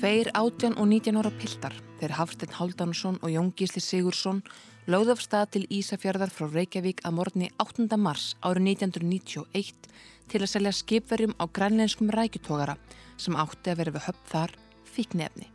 [0.00, 4.38] Tveir átjan og nítjan ára piltar, þeir Hafstein Haldansson og Jón Gísli Sigursson,
[4.88, 7.84] lögð af stað til Ísafjörðar frá Reykjavík að morgunni 8.
[8.00, 9.90] mars árið 1991
[10.32, 12.78] til að selja skipverjum á grænleinskum rækjutógara
[13.20, 14.56] sem átti að vera við höfð þar
[14.88, 15.52] fíknefni.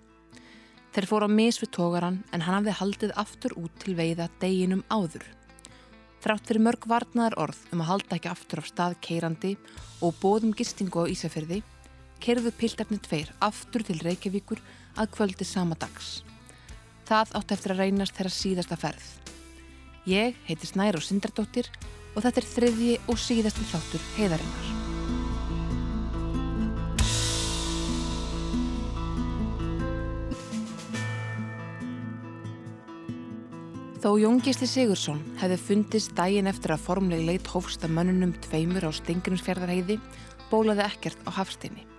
[0.93, 4.85] Þeir fóru á mis við tógaran en hann hafði haldið aftur út til veiða deginum
[4.93, 5.25] áður.
[6.21, 9.57] Þrátt fyrir mörg varnaðar orð um að halda ekki aftur af stað keirandi
[10.05, 11.65] og bóðum gistingu á Ísafjörði
[12.23, 14.61] kerðu pildarnir tveir aftur til Reykjavíkur
[14.95, 16.23] að kvöldi sama dags.
[17.05, 19.11] Það átti eftir að reynast þeirra síðasta ferð.
[20.09, 21.69] Ég heiti Snæra og Sindardóttir
[22.15, 24.73] og þetta er þriðji og síðasti þáttur heiðarinnar.
[34.05, 39.97] Þó Jóngisti Sigursson hefði fundist dægin eftir að formleg leitt hófsta mönnunum tveimur á Stingrinsfjörðarheiði
[40.51, 41.94] bólaði ekkert á hafstinni.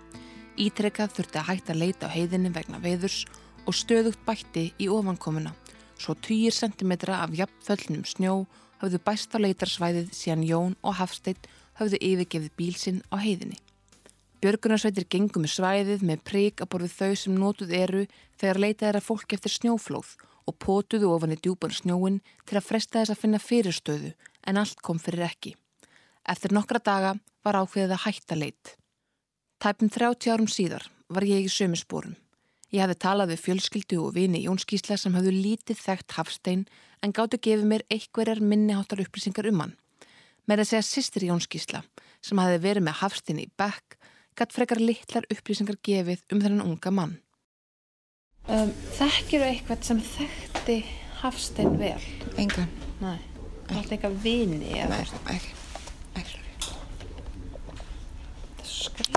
[0.57, 3.27] Ítrekkað þurfti að hætta að leita á heiðinni vegna veðurs
[3.69, 5.51] og stöðugt bætti í ofankomuna.
[6.01, 8.47] Svo 20 cm af jafnföllnum snjó
[8.81, 13.59] hafðu bæst á leitarsvæðið síðan Jón og Hafsteitt hafðu yfirgefið bílsinn á heiðinni.
[14.41, 18.07] Björgunarsveitir gengum með svæðið með prík að borðu þau sem nótuð eru
[18.41, 20.15] þegar leitað er að fólk eftir snjóflóð
[20.47, 24.15] og pótuðu ofan í djúpan snjóin til að fresta þess að finna fyrirstöðu
[24.47, 25.53] en allt kom fyrir ekki.
[26.25, 28.77] Eftir nokkra daga var ákveðið að hætta leit.
[29.57, 32.17] Tæpum 30 árum síðar var ég í sömu spórum.
[32.75, 36.67] Ég hefði talað við fjölskyldu og vini Jónskísla sem hafðu lítið þekkt Hafstein
[37.01, 39.75] en gáttu gefið mér einhverjar minniháttar upplýsingar um hann.
[40.45, 41.83] Með að segja sýstir Jónskísla
[42.21, 43.97] sem hafði verið með Hafstein í bekk
[44.37, 47.17] gætt frekar litlar upplýsingar gefið um þennan unga mann.
[48.47, 50.81] Um, Þekkir þú eitthvað sem þekkti
[51.23, 52.01] Hafstein vel?
[52.37, 52.69] Engan.
[53.01, 53.19] Nei.
[53.73, 55.57] Er eitthvað vini eða Nei, ekki.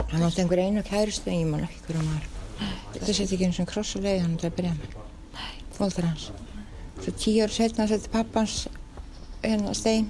[0.09, 2.27] Hann átti einhver einu kæristu en ég man ekki hverju maður.
[2.93, 4.97] Þetta setja ekki eins og kross á leiði hann til að byrja með.
[5.77, 6.25] Fólður hans.
[6.99, 8.55] Svo tíu ára setna setti pappans
[9.43, 10.09] hérna stein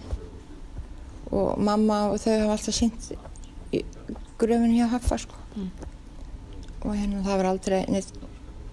[1.30, 3.12] og mamma og þau hafa alltaf sínt
[3.75, 3.84] í
[4.42, 5.38] gröfin hjá Haffa sko.
[6.86, 8.14] Og hérna það var aldrei neitt,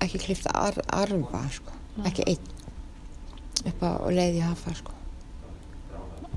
[0.00, 1.74] ekki klifta ar, arfa sko.
[2.06, 4.94] Ekki einn upp á leiði Haffa sko.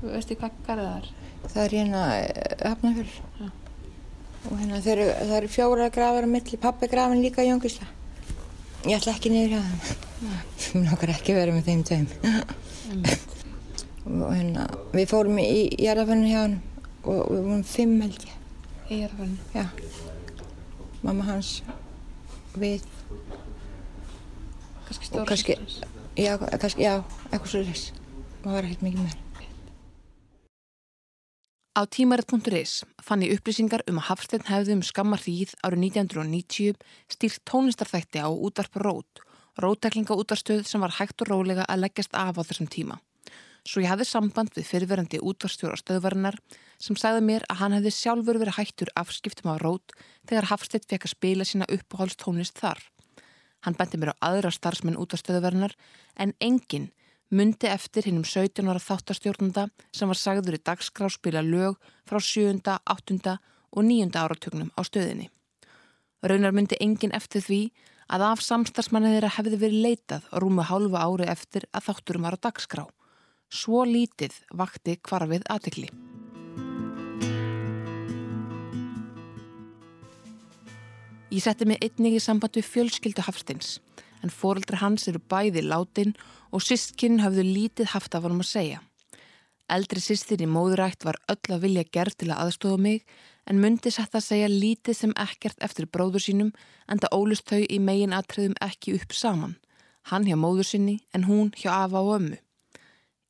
[0.02, 1.08] Veistu hvað garðið
[1.54, 1.74] það er?
[1.78, 2.04] Hérna
[2.66, 3.50] hafnafjörður.
[4.48, 7.88] Og hérna þeir það eru fjóra grafar á milli, pappi grafin líka í Jóngisla.
[8.88, 10.06] Ég ætla ekki niður hjá þeim.
[10.80, 12.06] Mér nokkar ekki verið með þeim tveim.
[14.10, 16.56] og hérna, við fórum í jarðafönnu hjá hann
[17.04, 18.38] og við vorum fimm held ég.
[18.88, 19.36] Í jarðaförnu.
[19.54, 19.66] Já.
[21.04, 21.52] Mamma hans,
[22.60, 22.88] við
[24.90, 25.36] Kannski stóra
[26.16, 26.96] já, kannski, já,
[27.30, 27.92] eitthvað svo þess.
[28.42, 29.29] Það var ekkert mikið meir.
[31.70, 36.80] Á tímarit.is fann ég upplýsingar um að Hafstein hefði um skammar hríð árið 1990
[37.14, 39.22] stýrt tónlistarþætti á útvarp Rót,
[39.54, 42.98] rótæklinga útvarstöð sem var hægt og rólega að leggjast af á þessum tíma.
[43.62, 46.40] Svo ég hafði samband við fyrirverandi útvarstjóra stöðvarinnar
[46.82, 49.94] sem sagði mér að hann hefði sjálfur verið hættur afskiptum á Rót
[50.26, 52.82] þegar Hafstein fekk að spila sína uppáhaldstónlist þar.
[53.62, 55.78] Hann benti mér á aðra starfsmenn útvarstöðvarinnar
[56.18, 56.90] en enginn
[57.30, 63.36] myndi eftir hinnum 17 ára þáttastjórnanda sem var sagður í dagskráspila lög frá 7., 8.
[63.70, 64.10] og 9.
[64.18, 65.30] áratögnum á stöðinni.
[66.26, 67.60] Raunar myndi engin eftir því
[68.10, 72.42] að af samstagsmanni þeirra hefði verið leitað rúmu hálfu ári eftir að þátturum var á
[72.50, 72.84] dagskrá.
[73.50, 75.90] Svo lítið vakti hvarfið aðtekli.
[81.30, 83.78] Ég setti mig einnig í samband við fjölskyldu Hafsteins
[84.22, 86.14] en fóreldri hans eru bæði látin
[86.50, 88.80] og sístkinn hafðu lítið haft af honum að segja.
[89.70, 93.04] Eldri sýstir í móðurætt var öll að vilja gerð til að aðstofa mig
[93.46, 96.50] en myndi sett að segja lítið sem ekkert eftir bróður sínum
[96.90, 99.56] en það ólust þau í megin atriðum ekki upp saman.
[100.10, 102.38] Hann hjá móður sinni en hún hjá afa og ömmu.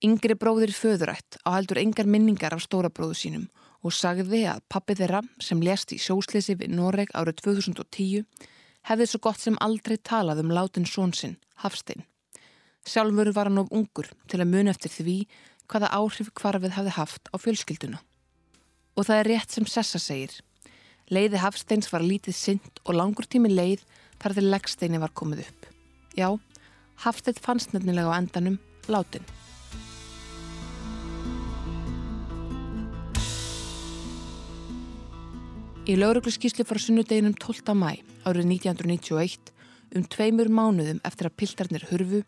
[0.00, 3.50] Yngri bróðir föðurætt á heldur engar minningar af stóra bróður sínum
[3.84, 8.25] og sagði að pappi þeirra sem lést í sjósleysi við Noreg árið 2010
[8.88, 12.05] hefði svo gott sem aldrei talað um látin svonsinn, Hafstein.
[12.87, 15.17] Sjálfur var hann of ungur til að muna eftir því
[15.71, 18.00] hvaða áhrif hvarfið hefði haft á fjölskylduna.
[18.97, 20.32] Og það er rétt sem Sessa segir.
[21.11, 23.85] Leiði Hafsteins var lítið synd og langur tími leið
[24.21, 25.69] þar til leggsteini var komið upp.
[26.17, 26.29] Já,
[27.05, 29.27] Hafstein fannst nefnilega á endanum látin.
[35.91, 37.75] Í lauruglu skýslu frá sunnudeginum 12.
[37.75, 39.52] mæ árið 1991
[39.96, 42.22] um tveimur mánuðum eftir að piltarnir hurfu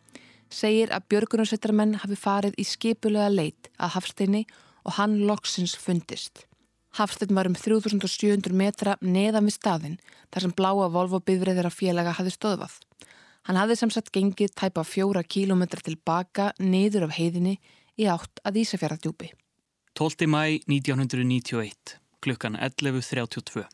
[0.53, 4.47] segir að björgunarsveitarmenn hafi farið í skipulega leit að Hafsteini
[4.85, 6.47] og hann loksins fundist.
[6.99, 10.01] Hafsteinn var um 3700 metra neðan við staðin
[10.33, 12.75] þar sem bláa Volvo bifriðir að félaga hafði stöðvað.
[13.49, 17.57] Hann hafði sem sagt gengið tæpa fjóra kílometra tilbaka niður af heiðinni
[17.99, 19.33] í átt að Ísafjörðardjúpi.
[19.99, 20.29] 12.
[20.29, 23.65] mæ 1991, klukkan 11.32.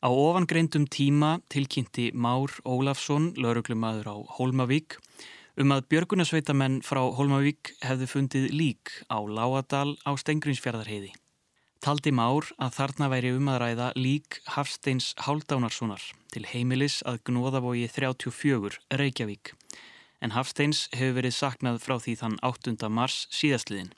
[0.00, 4.96] Á ofangreindum tíma tilkynnti Már Ólafsson, lauruglumadur á Hólmavík,
[5.60, 11.12] um að björgunasveitamenn frá Hólmavík hefðu fundið lík á Láadal á Stengrinsfjörðarheiði.
[11.84, 16.00] Taldi Már að þarna væri um að ræða lík Hafsteins Háldánarssonar
[16.32, 19.52] til heimilis að gnóðavogi 34 Reykjavík
[20.24, 22.88] en Hafsteins hefur verið saknað frá því þann 8.
[22.88, 23.92] mars síðastliðin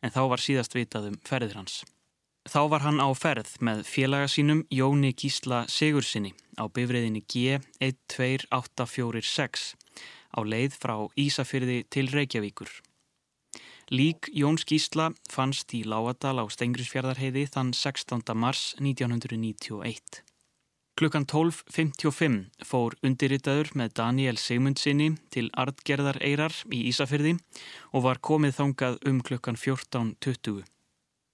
[0.00, 1.82] en þá var síðast vitað um ferðir hans.
[2.48, 9.76] Þá var hann á ferð með félaga sínum Jóni Gísla Sigursinni á bifriðinni G12846
[10.32, 12.72] á leið frá Ísafyrði til Reykjavíkur
[13.92, 18.34] Lík Jóns Gísla fannst í Láadal á Stengrisfjörðarheiði þann 16.
[18.36, 20.22] mars 1991.
[20.98, 27.38] Klukkan 12.55 fór undirritaður með Daniel Sigmundsinni til Ardgerðar Eirar í Ísafyrði
[27.92, 30.66] og var komið þangað um klukkan 14.20.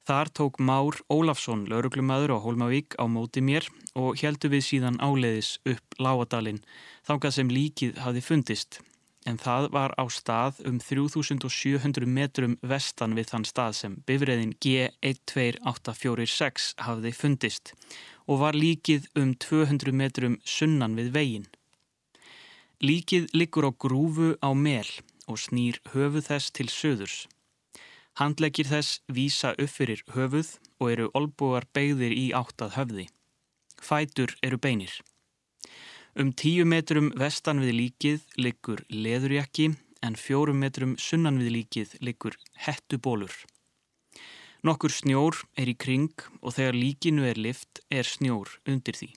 [0.04, 3.64] Þar tók Már Ólafsson, lauruglumadur á Hólmavík á móti mér
[3.96, 6.60] og heldu við síðan áleiðis upp Láadalinn
[7.08, 8.84] þangað sem líkið hafi fundist
[9.24, 16.76] en það var á stað um 3700 metrum vestan við þann stað sem bifræðin G12846
[16.84, 17.72] hafði fundist
[18.28, 21.48] og var líkið um 200 metrum sunnan við vegin.
[22.84, 24.88] Líkið liggur á grúfu á mel
[25.24, 27.24] og snýr höfuð þess til söðurs.
[28.20, 33.06] Handleggir þess vísa upp fyrir höfuð og eru olbúar beigðir í áttað höfði.
[33.82, 34.92] Fætur eru beinir.
[36.14, 39.72] Um tíu metrum vestan við líkið liggur leðurjakki
[40.06, 43.34] en fjórum metrum sunnan við líkið liggur hettubólur.
[44.64, 49.10] Nokkur snjór er í kring og þegar líkinu er lift er snjór undir því.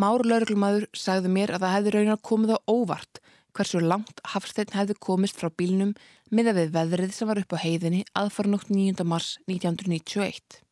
[0.00, 3.20] Már lauruglumadur sagði mér að það hefði raunar komið á óvart
[3.56, 5.94] hversu langt Hafstein hefði komist frá bílnum
[6.30, 9.04] miða við veðrið sem var upp á heiðinni aðfarnótt 9.
[9.04, 10.62] mars 1991.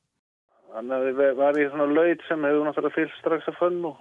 [0.70, 4.00] Þannig að við varum í svona laut sem hefur náttúrulega fyllt strax að fönn og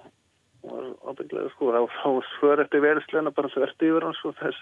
[0.67, 4.59] og ábygglega sko þá, svör eftir verðsleina bara þvert yfir hans og þess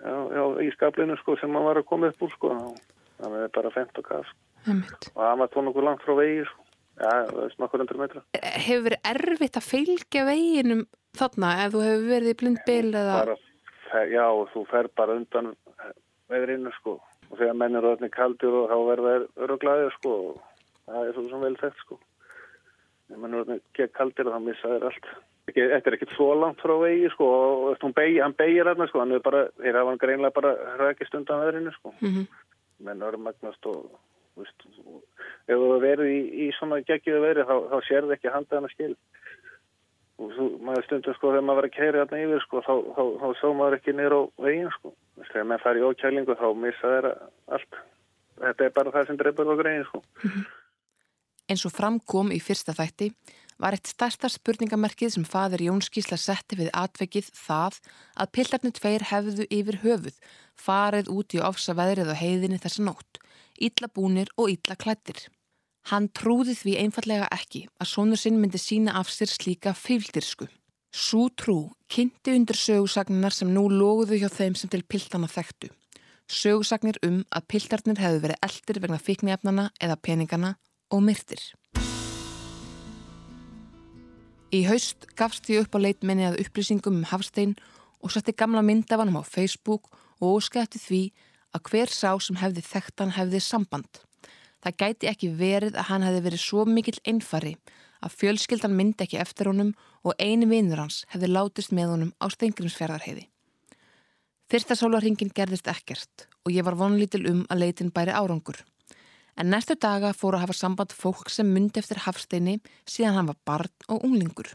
[0.00, 2.54] já, já, í skaplinu sko sem hann var að koma upp úr sko
[3.20, 4.78] það er bara 15 kaf sko.
[5.12, 6.61] og það var tónu okkur langt frá vegi sko
[7.08, 8.22] er smakkur undir metra.
[8.36, 10.84] Hefur verið erfitt að fylgja veginum
[11.18, 13.36] þarna ef þú hefur verið í blindbil eða bara,
[14.08, 15.52] Já, þú fer bara undan
[16.32, 17.00] veðrinu sko.
[17.30, 20.40] Og þegar menn eru öllni kaldir og þá verða þeir öruglaðir sko og
[20.86, 21.98] það er svo sem vel þekkt sko.
[23.12, 25.12] Ef mann er ekki kaldir þá missa þér allt.
[25.52, 27.26] Þetta er ekkert svo langt frá vegi sko,
[27.72, 31.16] og begi, hann begir hérna sko, hann er bara, þeir hafa hann greinlega bara rækist
[31.18, 31.92] undan veðrinu sko.
[31.98, 32.26] Mm -hmm.
[32.86, 33.90] menn eru magnast og
[34.38, 34.66] veist,
[35.48, 38.68] ef þú verður í, í svona geggiðu veðri þá, þá sér það ekki handað hann
[38.68, 38.94] að skil
[40.22, 43.02] og þú, maður stundur sko þegar maður verður að kæri hérna yfir sko þá, þá,
[43.20, 44.94] þá sá maður ekki nýra á vegin sko.
[45.28, 47.08] Þegar maður fær í ókælingu þá missa þeir
[47.56, 47.78] allt.
[48.42, 50.02] Þetta er bara það sem dreipur á grein sko.
[50.22, 50.50] -hmm.
[51.50, 53.10] Eins og framkom í fyrsta þætti
[53.62, 57.78] var eitt starsta spurningamerkið sem fadur Jónskísla setti við atvekið það
[58.22, 60.16] að pillarnir tveir hefðu yfir höfuð
[60.58, 63.11] farið út í ofsa veðrið á heiðinni þessa nótt,
[63.60, 65.28] ítla búnir og ítla klættir.
[65.90, 70.46] Hann trúði því einfallega ekki að sonur sinn myndi sína af sér slíka feildirsku.
[70.92, 75.72] Sú trú kynnti undir sögursagnar sem nú lóguðu hjá þeim sem til piltana þekktu.
[76.28, 80.54] Sögursagnir um að piltarnir hefðu verið eldir vegna fikniefnana eða peningana
[80.92, 81.42] og myrtir.
[84.52, 87.56] Í haust gafst því upp á leit minni að upplýsingum um Hafstein
[88.04, 89.88] og setti gamla myndafanum á Facebook
[90.20, 91.02] og óskætti því
[91.52, 94.00] að hver sá sem hefði þekktan hefði samband.
[94.62, 97.56] Það gæti ekki verið að hann hefði verið svo mikill einfari
[98.02, 102.26] að fjölskyldan myndi ekki eftir honum og eini vinnur hans hefði látist með honum á
[102.34, 103.28] steingrimsferðarheiði.
[104.50, 108.58] Fyrsta sólarhingin gerðist ekkert og ég var vonlítil um að leitin bæri árangur.
[109.38, 113.38] En næstu daga fóru að hafa samband fólk sem myndi eftir Hafsteini síðan hann var
[113.48, 114.50] barn og unglingur.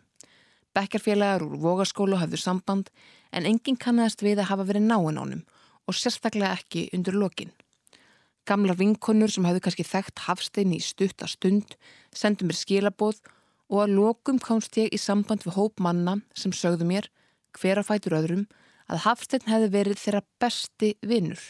[0.77, 2.91] Bekkarfélagar úr vogaskólu hafðu samband
[3.33, 5.41] en enginn kannast við að hafa verið náinn ánum
[5.87, 7.53] og sérstaklega ekki undir lokin.
[8.47, 11.75] Gamlar vinkonur sem hafðu kannski þekkt Hafsteini í stutt að stund
[12.15, 13.19] sendu mér skilabóð
[13.67, 17.09] og að lokum komst ég í samband við hóp manna sem sögðu mér,
[17.57, 18.45] hver að fætur öðrum,
[18.87, 21.41] að Hafstein hefði verið þeirra besti vinnur.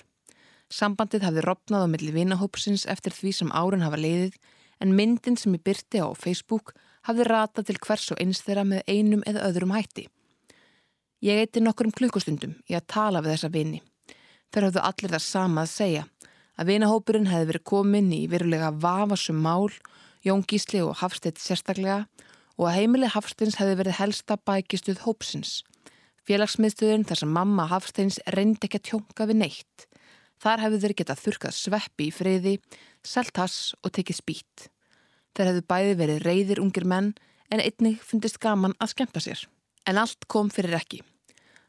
[0.74, 4.40] Sambandið hafði ropnað á milli vinahópsins eftir því sem árin hafa leiðið
[4.82, 6.74] en myndin sem ég byrti á Facebook
[7.08, 10.08] hafði ratað til hvers og eins þeirra með einum eða öðrum hætti.
[11.24, 13.80] Ég eitti nokkur um klukkustundum í að tala við þessa vini.
[14.54, 16.04] Þeir hafðu allir það sama að segja
[16.58, 19.70] að vinahópurinn hefði verið komin í verulega vafasum mál,
[20.26, 22.06] Jón Gísli og Hafstedt sérstaklega
[22.58, 25.60] og að heimili Hafsteins hefði verið helsta bækistuð hópsins.
[26.28, 29.86] Félagsmiðstöðun þar sem mamma Hafsteins reyndi ekki að tjónka við neitt.
[30.42, 32.56] Þar hefði þeir getað þurkað sveppi í friði,
[33.06, 34.68] seltass og tekið spýtt.
[35.38, 37.14] Þeir hefðu bæði verið reyðir ungir menn
[37.54, 39.46] en einnig fundist gaman að skemta sér.
[39.88, 41.04] En allt kom fyrir ekki.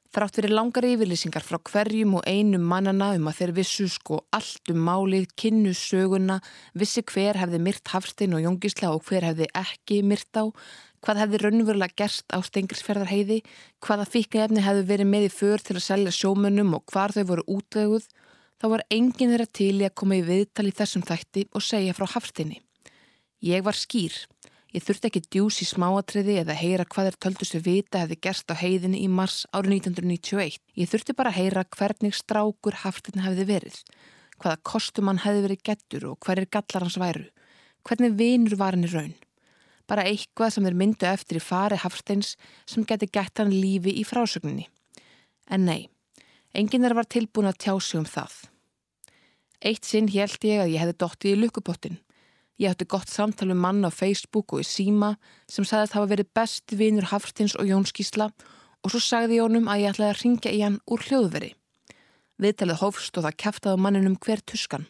[0.09, 4.71] Þrátt verið langar yfirlýsingar frá hverjum og einum mannana um að þeir vissu sko allt
[4.73, 6.39] um málið, kynnu söguna,
[6.73, 10.49] vissi hver hefði myrt Hafstein og Jóngisla og hver hefði ekki myrt á,
[11.05, 13.43] hvað hefði raunverulega gerst á Stengilsferðarheiði,
[13.85, 17.45] hvaða fíknefni hefði verið með í för til að selja sjómönnum og hvar þau voru
[17.59, 18.09] útvöguð,
[18.57, 21.93] þá var enginn þeirra til í að koma í viðtal í þessum þætti og segja
[21.93, 22.63] frá Hafsteinni.
[23.45, 24.17] Ég var skýr.
[24.69, 28.55] Ég þurfti ekki djús í smáatriði eða heyra hvað er töldustu vita hefði gerst á
[28.61, 30.59] heiðinni í mars árið 1991.
[30.77, 33.79] Ég þurfti bara að heyra hvernig strákur Hafstein hefði verið,
[34.37, 37.25] hvaða kostum hann hefði verið gettur og hver er gallar hans væru,
[37.89, 39.15] hvernig vinur var hann í raun.
[39.89, 42.35] Bara eitthvað sem þeir myndu eftir í fari Hafsteins
[42.69, 44.67] sem geti gett hann lífi í frásögninni.
[45.49, 45.89] En nei,
[46.53, 48.37] enginn er var tilbúin að tjá sig um það.
[49.65, 51.99] Eitt sinn held ég að ég hefði dottið í lukkupottin.
[52.59, 55.13] Ég átti gott samtal um mann á Facebook og í síma
[55.47, 58.33] sem sagði að það hafa verið best vinur Hafstins og Jóns Gísla
[58.83, 61.53] og svo sagði Jónum að ég ætlaði að ringja í hann úr hljóðveri.
[62.43, 64.89] Viðtalið hófst og það kæftaði manninum hver tuskan.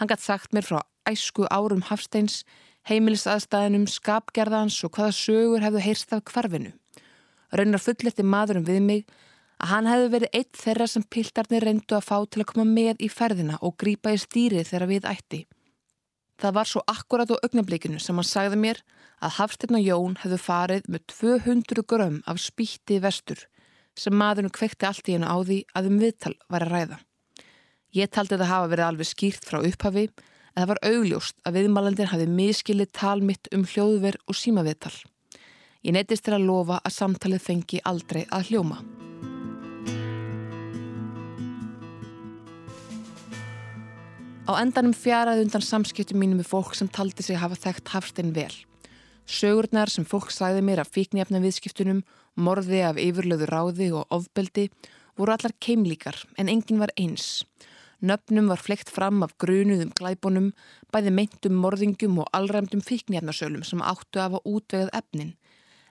[0.00, 2.46] Hann gætt sagt mér frá æsku árum Hafsteins,
[2.88, 6.72] heimilisaðstæðinum, skapgerðans og hvaða sögur hefðu heyrst af kvarfinu.
[7.52, 9.02] Raunar fulletti maðurum við mig
[9.60, 13.04] að hann hefði verið eitt þeirra sem piltarnir reyndu að fá til að koma með
[13.04, 15.42] í ferðina og grípa í stýrið þegar við ætti.
[16.42, 18.80] Það var svo akkurat á augnablikinu sem hann sagði mér
[19.22, 23.44] að Hafstirna Jón hefðu farið með 200 grömm af spýtti vestur
[23.98, 26.98] sem maðurinn kvekti allt í hennu á því að um viðtal var að ræða.
[27.94, 32.10] Ég taldi það hafa verið alveg skýrt frá upphafi en það var augljóst að viðmælandir
[32.10, 34.96] hafi miskilið tal mitt um hljóðver og símaviðtal.
[35.86, 38.82] Ég neytist til að lofa að samtalið fengi aldrei að hljóma.
[44.42, 48.50] Á endanum fjaraði undan samskiptum mínum með fólk sem taldi sig hafa þekkt Hafstein vel.
[49.22, 52.00] Sögurnar sem fólk sæði mér af fíknjafna viðskiptunum,
[52.34, 54.64] morði af yfirlöðu ráði og ofbeldi
[55.14, 57.44] voru allar keimlíkar en engin var eins.
[58.02, 60.50] Nöfnum var flekt fram af grunuðum glæbunum,
[60.90, 65.36] bæði meintum morðingum og allræmdum fíknjafnasölum sem áttu af að útvegað efnin.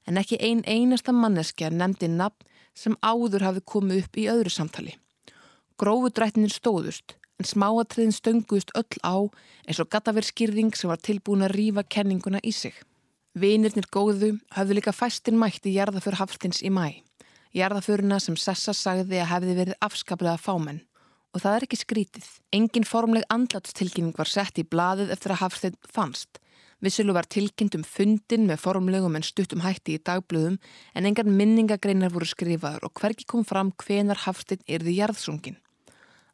[0.04, 4.98] En ekki ein einasta manneskja nefndi nafn sem áður hafi komið upp í öðru samtali.
[5.80, 9.18] Grófudrættinir stóðust en smáatriðin stönguðust öll á
[9.66, 12.76] eins og gataverskýrðing sem var tilbúin að rýfa kenninguna í sig.
[13.34, 17.02] Vinirnir góðu hafðu líka fæstin mætt í jarðaför Hafstins í mæ.
[17.56, 20.84] Jarðaföruna sem Sessa sagði að hefði verið afskaplega fámenn.
[21.32, 22.28] Og það er ekki skrítið.
[22.52, 26.42] Engin formleg andlatstilkynning var sett í blaðið eftir að Hafstein fannst.
[26.82, 30.58] Vissulu var tilkynnt um fundin með formlegum en stuttum hætti í dagblöðum
[30.98, 35.60] en engan minningagreinar voru skrifaður og hverki kom fram hvenar Hafstein erði jarðsungin.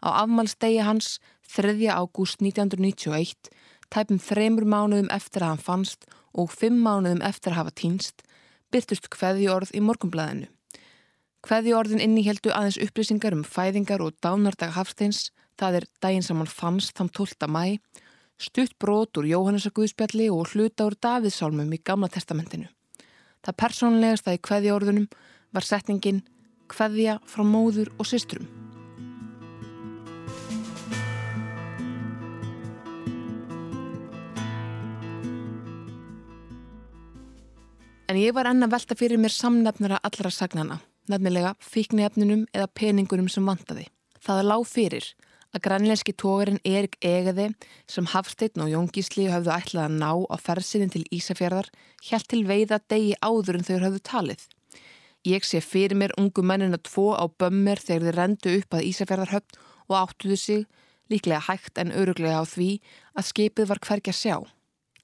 [0.03, 1.19] Á afmælstegi hans
[1.55, 1.73] 3.
[1.89, 3.49] ágúst 1991,
[3.89, 6.05] tæpum þreymur mánuðum eftir að hann fannst
[6.37, 8.21] og fimm mánuðum eftir að hafa týnst,
[8.71, 10.49] byrtust hveðjórð í morgumblæðinu.
[11.47, 16.97] Hveðjórðin inníheldu aðeins upplýsingar um fæðingar og dánardag Hafsteins, það er daginn sem hann fannst
[16.97, 17.47] þann 12.
[17.47, 17.79] mæ,
[18.37, 22.67] stutt brot úr Jóhannesaguðspjalli og hluta úr Davidsálmum í Gamla testamentinu.
[23.45, 25.09] Það persónlegast að í hveðjórðunum
[25.55, 26.23] var setningin
[26.73, 28.66] hveðja frá móður og systrum.
[38.07, 40.77] En ég var enn að velta fyrir mér samnefnara allra sagnana,
[41.11, 43.83] nefnilega fíknefninum eða peningunum sem vantaði.
[44.23, 45.09] Það lág fyrir
[45.51, 47.49] að grænleinski tógarinn Erik Egeði
[47.91, 51.67] sem Hafsteinn og Jón Gísli hafðu ætlað að ná á fersinni til Ísafjörðar
[52.07, 54.47] helt til veiða degi áður en þau hafðu talið.
[55.27, 59.65] Ég sé fyrir mér ungu mennina tvo á bömmir þegar þeir rendu upp að Ísafjörðarhöfn
[59.91, 60.67] og áttuðu sig,
[61.11, 62.77] líklega hægt en öruglega á því,
[63.19, 64.37] að skipið var hverja sjá.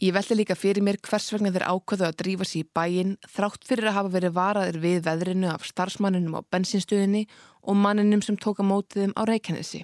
[0.02, 3.68] Ég veldi líka fyrir mér hvers vegna þeir ákvöðu að drífa sér í bæin þrátt
[3.68, 7.28] fyrir að hafa verið varaðir við veðrinu af starfsmanninum á bensinstöðinni
[7.62, 9.84] og manninum sem tóka mótiðum á Reykjanesi.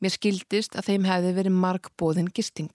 [0.00, 2.72] Mér skildist að þeim hefði verið marg bóðin gisting.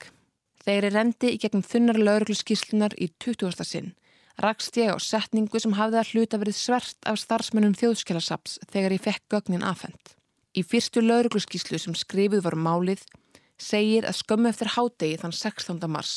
[0.62, 3.66] Þeir er rendi í gegnum þunnar laurugluskíslunar í 20.
[3.66, 3.94] sinn.
[4.42, 9.02] Rakst ég á setningu sem hafði að hluta verið svert af starfsmannum þjóðskjálasaps þegar ég
[9.02, 10.14] fekk gögnin afhengt.
[10.54, 13.02] Í fyrstu laurugluskíslu sem skrifið var málið
[13.62, 15.82] segir að skömmu eftir hádegi þann 16.
[15.90, 16.16] mars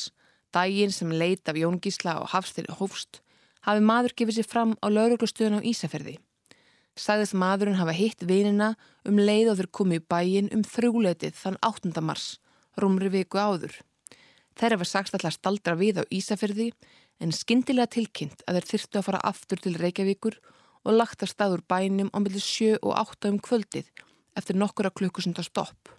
[0.55, 3.19] Dægin sem leit af Jón Gísla og Hafstir Hófst
[3.67, 6.15] hafi maður gefið sér fram á lauruglustöðun á Ísafjörði.
[6.95, 11.57] Sagðist maðurinn hafa hitt vinina um leið og þeir komið í bæin um þrjúleitið þann
[11.59, 11.91] 8.
[11.99, 12.27] mars
[12.79, 13.75] rúmri viku áður.
[14.55, 16.69] Þeirra var sagst alltaf staldra við á Ísafyrði
[17.19, 20.39] en skindilega tilkynnt að þeir þyrstu að fara aftur til Reykjavíkur
[20.85, 23.91] og lagt að staður bænum á millir sjö og átta um kvöldið
[24.39, 25.91] eftir nokkura klukkusunda stopp.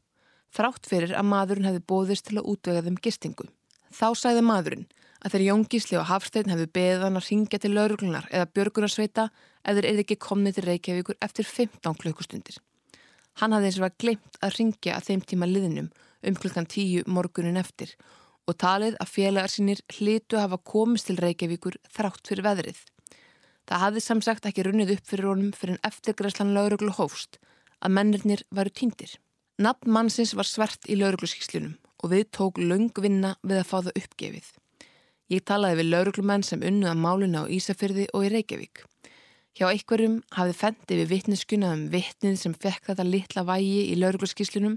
[0.57, 3.49] Þrátt fyrir að maðurinn hefði bóðist til að útvega þeim gistingu.
[3.95, 4.87] Þá sæði maðurinn
[5.23, 9.29] að þeir Jón Gísli og Hafstein hefði beðan að ringja til lauruglunar eða björgunarsveita
[9.63, 12.59] eða þeir eða ekki komnið til Reykjavíkur eftir 15 klukkustundir.
[13.41, 15.89] Hann hafði eins og var glemt að ringja að þeim tíma liðnum
[16.27, 17.95] um klukkan 10 morgunin eftir
[18.47, 22.79] og talið að félagar sínir hlitu að hafa komist til Reykjavíkur þrátt fyrir veðrið.
[23.67, 27.41] Það hafði samsagt ekki runnið upp fyrir honum fyrir en eftirgræslan lauruglu hófst
[27.83, 29.19] að mennirnir varu týndir.
[29.59, 34.01] Nafn mannsins var svert í laurugluskíslunum og við tók löng vinna við að fá það
[34.03, 34.51] uppgefið.
[35.33, 38.85] Ég talaði við lauruglumenn sem unnuða máluna á Ísafyrði og í Reykjavík.
[39.57, 44.77] Hjá einhverjum hafði fendið við vittneskuna um vittnið sem fekk þetta litla vægi í laurugluskíslunum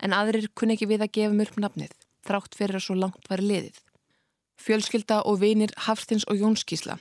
[0.00, 1.96] en aðrir kunni ekki við að gefa mörg nafnið
[2.26, 3.76] þrátt fyrir að svo langt var liðið.
[4.60, 6.98] Fjölskylda og vinir Hafstins og Jónskísla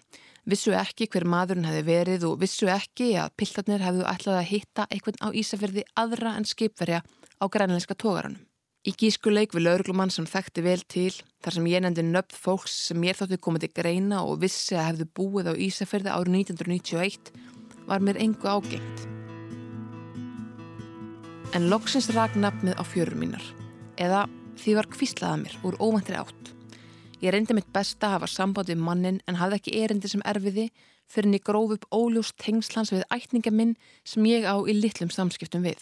[0.50, 4.88] vissu ekki hver maðurinn hefði verið og vissu ekki að piltarnir hefðu ætlað að hitta
[4.90, 8.49] einhvern á Ísafjörði aðra en skipverja á grænleinska tógaranum.
[8.90, 11.12] Í gískuleik við lauruglumann sem þekkti vel til
[11.44, 14.88] þar sem ég nefndi nöfn fólks sem mér þótti komið til greina og vissi að
[14.88, 17.32] hefðu búið á Ísafjörði árið 1991
[17.86, 19.06] var mér engu ágengt.
[21.54, 23.46] En loksins rak nafnið á fjörur mínar
[24.00, 24.26] eða
[24.60, 26.50] Því var kvíslaða mér úr óvæntri átt.
[27.24, 30.66] Ég reyndi mitt besta að hafa samband við mannin en hafði ekki erindi sem erfiði
[31.08, 35.12] fyrir en ég gróf upp óljós tengslans við ætninga minn sem ég á í litlum
[35.16, 35.80] samskiptum við.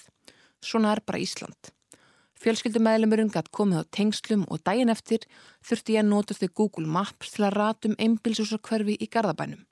[0.62, 1.74] Svona er bara Ísland.
[2.38, 5.24] Fjölskyldumæðlumurinn gætt komið á tengslum og daginn eftir
[5.66, 9.64] þurfti ég að nota þau Google Maps til að ratum einbilsúsarkverfi í Garðabænum.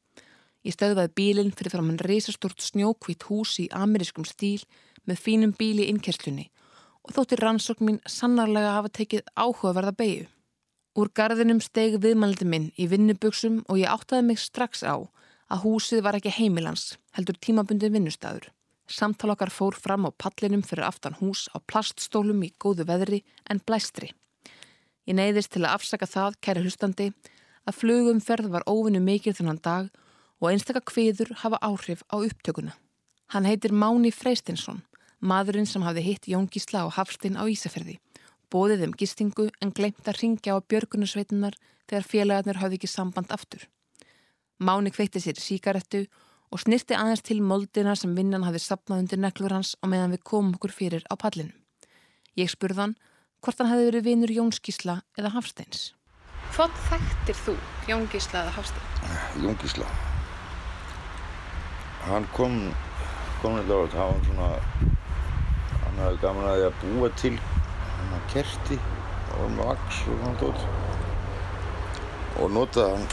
[0.66, 4.64] Ég stöðvaði bílinn fyrir fram en reysastort snjókvít hús í amerískum stíl
[5.06, 6.48] með fínum bíli innkerslunni
[7.06, 10.26] og þóttir rannsókn mín sannarlega hafa tekið áhugaverða beigju.
[10.98, 14.96] Úr garðinum steg viðmældi minn í vinnuböksum og ég áttaði mig strax á
[15.54, 18.50] að húsið var ekki heimilans, heldur tímabundi vinnustæður.
[18.86, 23.62] Samtal okkar fór fram á pallinum fyrir aftan hús á plaststólum í góðu veðri en
[23.66, 24.12] blæstri.
[25.06, 27.12] Ég neyðist til að afsaka það, kæri hlustandi,
[27.66, 29.90] að flugumferð var óvinnu mikil þennan dag
[30.42, 32.74] og einstakka kviður hafa áhrif á upptökuna.
[33.34, 34.84] Hann heitir Máni Freystinsson
[35.26, 37.98] maðurinn sem hafði hitt Jón Gísla á Hafstinn á Ísafjörði,
[38.52, 41.58] bóðið þeim gistingu en glemt að ringja á björgunarsveitunar
[41.90, 43.66] þegar félagarnir hafði ekki samband aftur.
[44.60, 46.12] Máni kveitti sér síkarettu og
[46.62, 50.56] snirti aðeins til moldina sem vinnan hafði sapnað undir neklur hans og meðan við komum
[50.58, 51.52] okkur fyrir á pallinu.
[52.40, 52.96] Ég spurðan
[53.44, 55.94] hvort hann hefði verið vinur Jón Gísla eða Hafsteins.
[56.56, 57.56] Hvort þekktir þú
[57.90, 58.86] Jón Gísla eða Hafstein?
[59.44, 59.90] Jón Gísla.
[62.06, 62.60] Hann kom,
[63.42, 64.50] kom nefnilega þetta, hann var svona
[65.96, 67.36] hann hafði gaman að því að búa til
[67.98, 68.78] hann að kerti
[69.36, 70.62] og með vaks og svona tótt
[72.36, 73.08] og notaði hann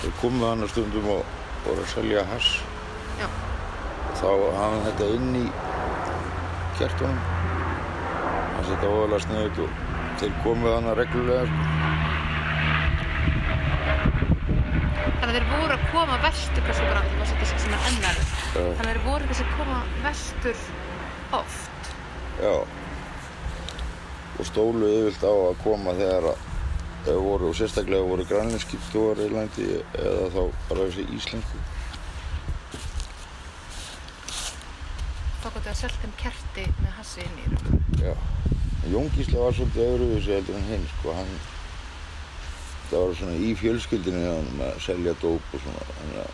[0.00, 2.48] þau komið hann að stundum og voru að selja hass
[3.20, 3.28] Já.
[4.18, 5.46] þá hafði þetta inn í
[6.78, 7.20] kertunum
[8.56, 9.80] hann setja óðurlega sniðut og
[10.22, 11.68] þeir komið hann að reglulega sko.
[15.22, 18.22] Þannig að þeir voru að koma vestur hversu bara, það var svolítið sem er ennar.
[18.52, 20.64] Þannig að þeir voru þessi að koma vestur
[21.38, 21.92] oft
[22.42, 22.54] Já.
[24.40, 26.51] Og stólu yfirlt á að koma þegar að
[27.06, 29.64] voru, og sérstaklega voru grænleinski tóar í landi
[29.98, 31.62] eða þá bara þessi íslensku.
[35.42, 37.80] Þá gott að selta um kerti með hassi inn í rúm.
[37.98, 38.14] Já.
[38.92, 41.14] Jón Gísla var svolítið öðruvísi heldur en hinn, sko.
[41.16, 41.34] Hann,
[42.90, 45.86] það var svona í fjölskyldinu hjá hann að selja dóp og svona.
[45.98, 46.32] Þannig að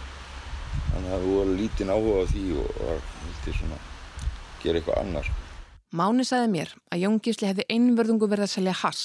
[0.93, 5.33] hann hafði voru lítinn áhuga á því og var hildið svona að gera eitthvað annars.
[5.33, 5.45] Sko.
[5.97, 9.05] Máni sagði mér að Jón Gísli hefði einverðungu verið að selja hass.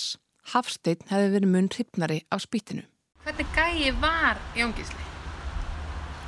[0.51, 2.83] Hafsteinn hefði verið mun hrypnari af spýtinu.
[3.23, 5.05] Hvernig gæi var Jón Gísli?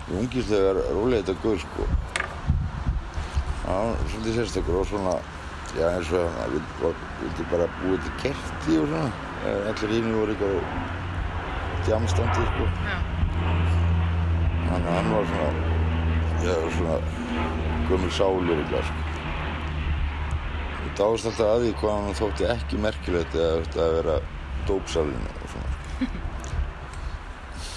[0.08, 1.88] Jón Gísli var rólega þetta guð sko.
[3.66, 5.16] Það var svolítið sérstakur og svona,
[5.76, 9.10] já eins og hann vildi bara búið til kerti og svona.
[9.72, 10.56] Allir hínu voru eitthvað
[11.90, 12.70] djamstandi sko.
[12.88, 12.98] Já.
[14.70, 15.50] Þannig að hann var svona,
[16.46, 16.96] já svona
[17.90, 19.05] gömul sálur eitthvað sko
[21.00, 24.20] dáðist alltaf að því hvað hann þótti ekki merkilegt eða að vera
[24.68, 25.74] dópsalinn og svona.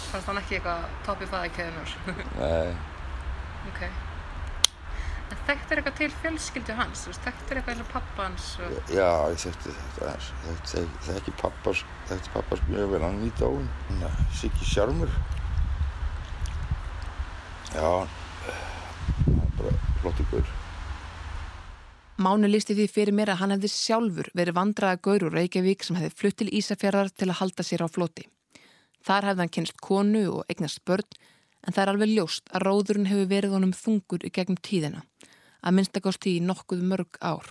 [0.08, 1.96] Fannst hann ekki eitthvað topp í fæðikæðunar?
[2.38, 2.76] Nei.
[3.68, 3.82] Ok.
[5.28, 7.02] En þekktir eitthvað til fjölskyldu hans?
[7.24, 8.46] Þekktir eitthvað eða pappa hans?
[8.64, 8.78] Og...
[8.94, 10.12] Já, ég þekkti þetta.
[11.04, 13.66] Þekkti, pappas, þekkti pappas mjög vel, hann á hún.
[14.38, 15.12] Siggi Sjarmur.
[17.74, 17.90] Já,
[19.26, 20.56] hann er bara flottur gaur.
[22.18, 25.94] Máni listi því fyrir mér að hann hefði sjálfur verið vandraða gaur úr Reykjavík sem
[26.00, 28.24] hefði flutt til Ísafjörðar til að halda sér á floti.
[29.06, 31.06] Þar hefði hann kynst konu og eignast börn
[31.62, 35.04] en það er alveg ljóst að róðurinn hefur verið honum þungur í gegnum tíðina,
[35.62, 37.46] að minnstakosti í nokkuð mörg ár.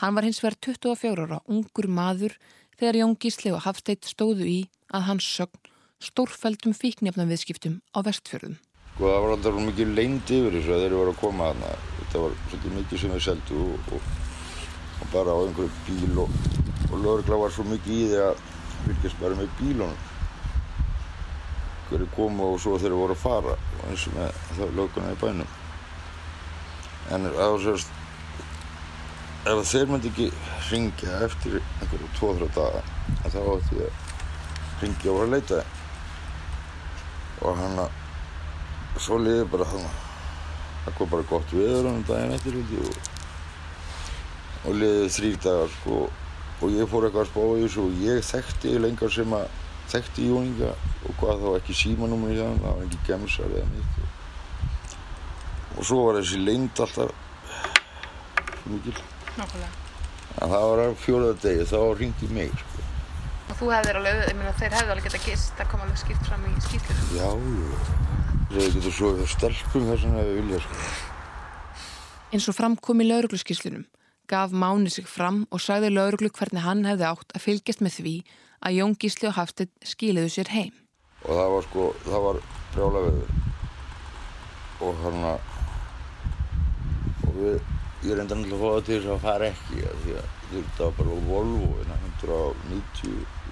[0.00, 2.38] Hann var hins vegar 24 ára ungur maður
[2.80, 4.58] þegar Jón Gísli og Hafsteit stóðu í
[4.88, 8.56] að hans sögn stórfældum fíknefna viðskiptum á vestfjörðum.
[8.96, 11.95] Sko það var alltaf mikið leynd yfir þessu að þeir eru að koma þarna.
[12.06, 14.10] Þetta var svolítið mikið sem við seldu og, og,
[15.02, 16.36] og bara á einhverju bíl og,
[16.86, 18.44] og lögurgla var svo mikið í því að
[18.84, 20.04] fylgjast bara með bílunum.
[21.88, 23.56] Hverju komu og svo þeir voru að fara
[23.88, 25.52] eins og með það löguna í bænum.
[27.10, 28.00] En það var sérst,
[29.50, 30.30] ef þeir myndi ekki
[30.70, 32.86] ringja eftir einhverju tvo-þrjá daga
[33.34, 35.62] þá ætti ég að ringja og að leita.
[37.42, 38.02] Og hann að
[39.02, 40.05] svo liði bara þannig
[40.86, 42.98] það kom bara gott viður hann daginn eftir og,
[44.66, 46.00] og liði þrýr dagar sko,
[46.62, 49.46] og ég fór eitthvað að spá í þessu og ég þekkti lengar sem að
[49.90, 50.72] þekkti Jóninga
[51.06, 54.14] og hvað þá ekki símanúmur í það það var ekki gemsar eða nýtt og,
[55.76, 57.12] og svo var þessi leynd alltaf
[58.62, 58.96] svo mikil
[59.36, 59.70] Nákvæmlega.
[60.40, 62.85] en það var á fjólaða degi þá ringdi mig sko.
[63.56, 66.26] Og þú hefðir alveg, ég meina þeir hefði alveg getað gist, það kom alveg skipt
[66.28, 67.06] fram í skýtlunum.
[67.16, 68.06] já, já
[68.52, 70.74] þeir getur svo stelpum þess að við vilja sko.
[72.36, 73.86] Eins og framkom í laurugluskíslunum
[74.28, 78.14] gaf Máni sig fram og sagði lauruglu hvernig hann hefði átt að fylgjast með því
[78.60, 80.74] að Jón Gísli og Hafstedt skiliðu sér heim.
[81.24, 82.40] og það var sko, það var
[82.74, 83.30] brjála veður
[84.84, 85.40] og hann að
[87.24, 87.56] og við,
[88.04, 90.28] ég reyndi hann til að fá það til þess að fara ekki af því að
[90.52, 93.45] þetta var bara á Volvo en 190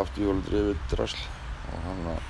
[0.00, 1.24] afturhjólu drifið drasl
[1.72, 2.22] og hann að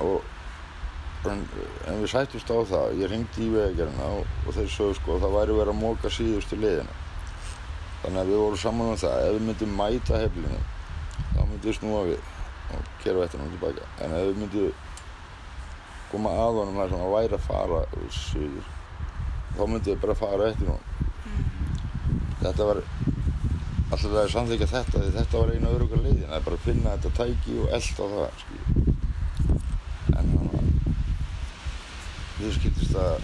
[0.00, 1.42] og en,
[1.90, 5.24] en við sættust á það, ég ringdi í vegagerina og, og þeir sögðu sko að
[5.26, 6.98] það væri verið að móka síðustu liðina.
[8.00, 9.24] Þannig að við vorum saman um það.
[9.26, 10.60] Ef við myndum mæta heflinu
[11.34, 12.30] þá myndum við snúa við
[12.70, 13.88] og kera vettunum tilbaka.
[14.00, 14.70] En ef við myndum
[16.10, 17.82] koma að honum þar sem að væri að fara
[18.16, 18.70] söður
[19.58, 20.88] þá myndum við bara fara eftir honum.
[22.40, 22.82] Þetta var
[23.90, 26.66] alltaf það er samþykja þetta því þetta var eina öruga leiðin það er bara að
[26.66, 28.84] finna þetta tæki og elda það skilju.
[30.16, 30.68] en hann var
[32.40, 33.16] við skildist að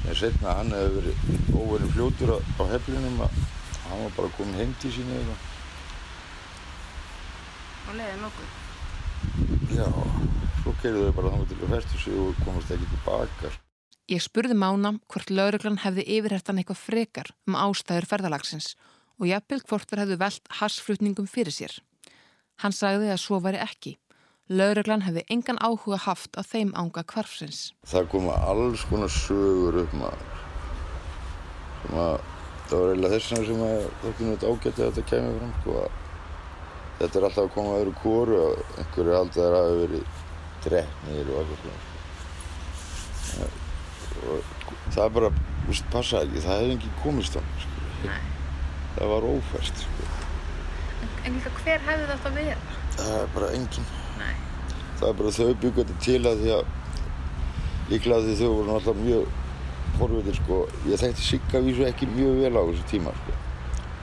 [0.00, 3.40] en setna hann hefði verið óverið fljótur á, á heflinum að
[3.86, 5.38] hann var bara komin heim til sín eða
[7.90, 8.50] Og leiðið nokkuð.
[9.74, 9.86] Já,
[10.60, 13.50] svo kerðu þau bara þannig til að festu sig og komast ekki tilbaka.
[14.10, 18.76] Ég spurði Mána hvort lauruglan hefði yfirhættan eitthvað frekar um ástæður ferðalagsins
[19.20, 21.76] og jafnvel hvort þær hefðu velt hassflutningum fyrir sér.
[22.64, 23.96] Hann sagði að svo væri ekki.
[24.50, 27.70] Lauruglan hefði engan áhuga haft á þeim ánga kvarfsins.
[27.86, 30.40] Það koma alls konar sögur upp maður.
[31.90, 32.16] Að
[32.70, 35.54] það var eiginlega þess vegna sem að það kynna þetta ágætti að þetta kemur fram
[35.60, 35.90] sko að
[37.00, 38.52] þetta er alltaf að koma að öðru kóru og
[38.82, 40.04] einhverju haldið þær hafi verið
[40.66, 41.80] drefnir og eitthvað svona.
[44.20, 44.44] Og
[44.90, 45.30] það er bara,
[45.62, 47.88] þú veist, passa ekki, það hefði enginn komist á mig, sko.
[48.10, 48.39] Nei.
[48.96, 50.08] Það var ófært, sko.
[51.24, 52.56] En líka hver hefði þetta að vera?
[52.96, 53.90] Það er bara enginn.
[54.20, 54.34] Nei.
[55.00, 56.64] það er bara þau byggja þetta til að því að
[57.90, 59.24] líklega því þau voru alltaf mjög
[59.98, 60.58] forvitir sko
[60.90, 63.36] ég þekkti Sigga vísu ekki mjög vel á þessu tíma sko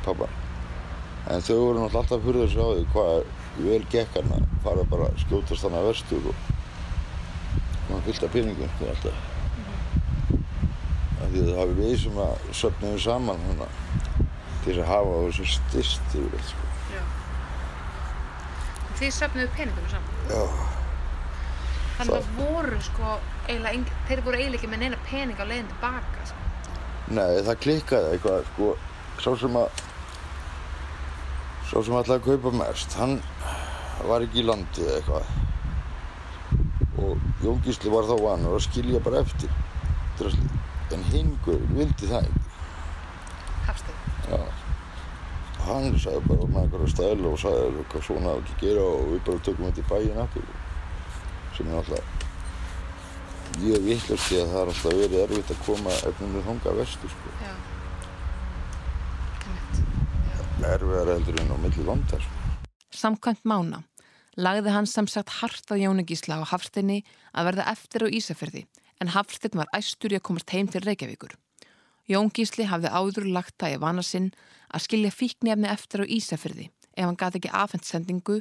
[0.07, 0.27] pappa
[1.29, 3.11] en þau voru alltaf hurður sig á því hvað
[3.67, 6.45] vel gekk hann að fara bara að skjótast hann að vestur og
[7.91, 9.17] hann fyllt af peningum sko alltaf
[11.17, 13.69] af því að það hafi við sem að söfnum saman hana
[14.67, 16.65] til þess að hafa þessu styrst yfir þetta sko
[16.97, 17.03] Já.
[18.99, 20.13] Þið söfnuðu peningunum saman.
[20.31, 20.43] já
[21.97, 23.11] Þannig Það- að voru sko,
[23.47, 26.25] eiginlega, þeir voru eiginlega ekki með neina pening á leiðin tilbaka.
[26.29, 26.41] Sko.
[27.17, 28.67] Nei, það klikkaði eitthvað, sko,
[29.23, 29.79] sá sem að,
[31.71, 33.15] sá sem ætlaði að kaupa mest, hann
[34.11, 35.25] var ekki í landi eða eitthvað.
[37.01, 39.49] Og Jón Gísli var þá vanur að skilja bara eftir
[40.19, 40.53] draslið.
[40.93, 42.45] En hingur vildi það ekki.
[43.65, 44.06] Hafstuð.
[44.27, 44.39] Já.
[45.67, 49.09] Hann sagði bara með einhverja stæla og sagði eitthvað svona á ekki að gera og
[49.11, 50.53] við bara tökum þetta í bæinn aftur.
[51.57, 52.13] Sem er alltaf
[53.57, 57.33] mjög vittlust því að það er alltaf verið erfitt að koma efninu þanga vestur, sko.
[57.41, 57.53] Já.
[59.47, 60.73] Einmitt.
[60.73, 62.43] erfiðar heldur en á milli landa sko.
[62.97, 63.83] Samkvæmt Mána
[64.37, 68.67] lagði hann sem sagt hart að Jóni Gísla á Hafstinni að verða eftir á Ísafjörði
[69.01, 71.35] en Hafstinn var æstur í að komast heim til Reykjavíkur.
[72.07, 74.31] Jón Gísli hafði áður lagt það í vana sinn
[74.71, 78.37] að skilja fíknefni eftir á Ísafjörði ef hann gati ekki afhengt sendingu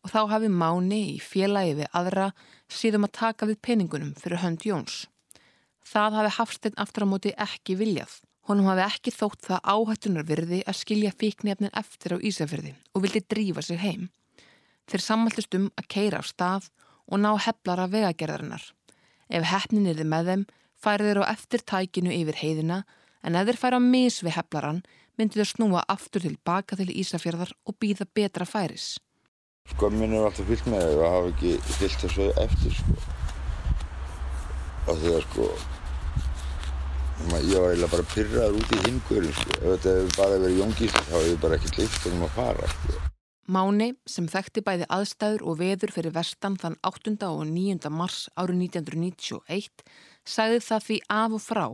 [0.00, 2.30] og þá hafi Máni í félagi við aðra
[2.72, 5.04] síðum að taka við peningunum fyrir hönd Jóns.
[5.84, 8.20] Það hafi Hafstein aftur á móti ekki viljað.
[8.48, 13.22] Honum hafi ekki þótt það áhættunar virði að skilja fíknefnin eftir á Ísafjörði og vildi
[13.28, 14.08] drífa sig heim.
[14.88, 16.70] Þeir sammæltist um að keira á stað
[17.06, 18.64] og ná heflara vegagerðarinnar.
[19.28, 20.46] Ef hefnin er þið með þeim,
[20.80, 22.80] færi þeir á eftir tækinu yfir heiðina
[23.24, 24.82] en ef þeir færi á mis við heflaran,
[25.18, 28.96] myndi þeir snúa aftur til baka til Ísafjörðar og býða betra færis.
[29.70, 32.96] Skömmin er alltaf fyllt með þau og hafa ekki fyllt þessu eftir sko.
[34.88, 35.46] Og að sko,
[37.20, 39.58] ég var eiginlega bara pyrraður út í hingurinn sko.
[39.60, 43.00] Ef þetta hefur bara verið jóngísl þá hefur bara ekki leift um að fara sko.
[43.50, 47.16] Máni, sem þekkti bæði aðstæður og veður fyrir vestan þann 8.
[47.26, 47.90] og 9.
[47.90, 49.82] mars árið 1991,
[50.22, 51.64] sagði það því af og frá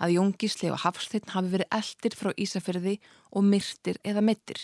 [0.00, 2.96] að Jóngísli og Hafsteinn hafi verið eldir frá Ísafyrði
[3.32, 4.60] og myrtir eða mittir.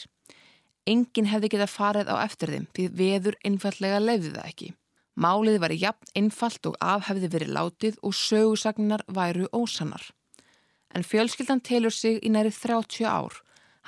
[0.86, 4.72] Engin hefði getað farið á eftir þeim því veður einfallega leiði það ekki.
[5.14, 10.04] Málið var jafn einfalt og af hefði verið látið og sögusagnar væru ósannar.
[10.92, 13.38] En fjölskyldan telur sig í næri 30 ár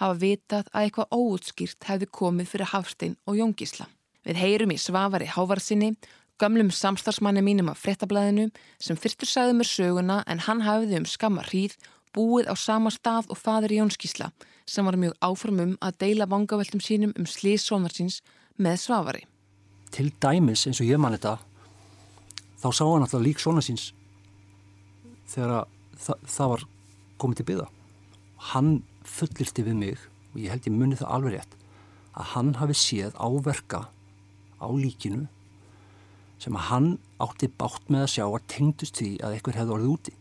[0.00, 3.86] hafa vitað að eitthvað óutskýrt hefði komið fyrir Hafstein og Jóngísla.
[4.24, 5.94] Við heyrum í Svavari Hávarsinni,
[6.42, 8.48] gömlum samstarfsmanni mínum af frettablaðinu
[8.82, 11.76] sem fyrstur sagði mér söguna en hann hafiði um skamma hríð
[12.14, 14.30] búið á sama stað og fadur Jónskísla
[14.66, 18.20] sem var mjög áformum að deila vangaveltum sínum um slíðsónarsins
[18.58, 19.22] með Svavari.
[19.90, 21.38] til dæmis eins og ég man þetta
[22.62, 23.92] þá sá hann alltaf lík svona síns
[25.30, 25.66] þegar að
[25.98, 26.64] það, það var
[27.18, 27.68] komið til byggða
[28.50, 28.72] hann
[29.04, 31.56] fullirti við mig og ég held ég muni það alveg rétt
[32.14, 33.86] að hann hafi séð áverka
[34.58, 35.26] á líkinu
[36.44, 36.90] sem að hann
[37.24, 40.14] átti bátt með að sjá að tengdust því að eitthvað hefði orðið úti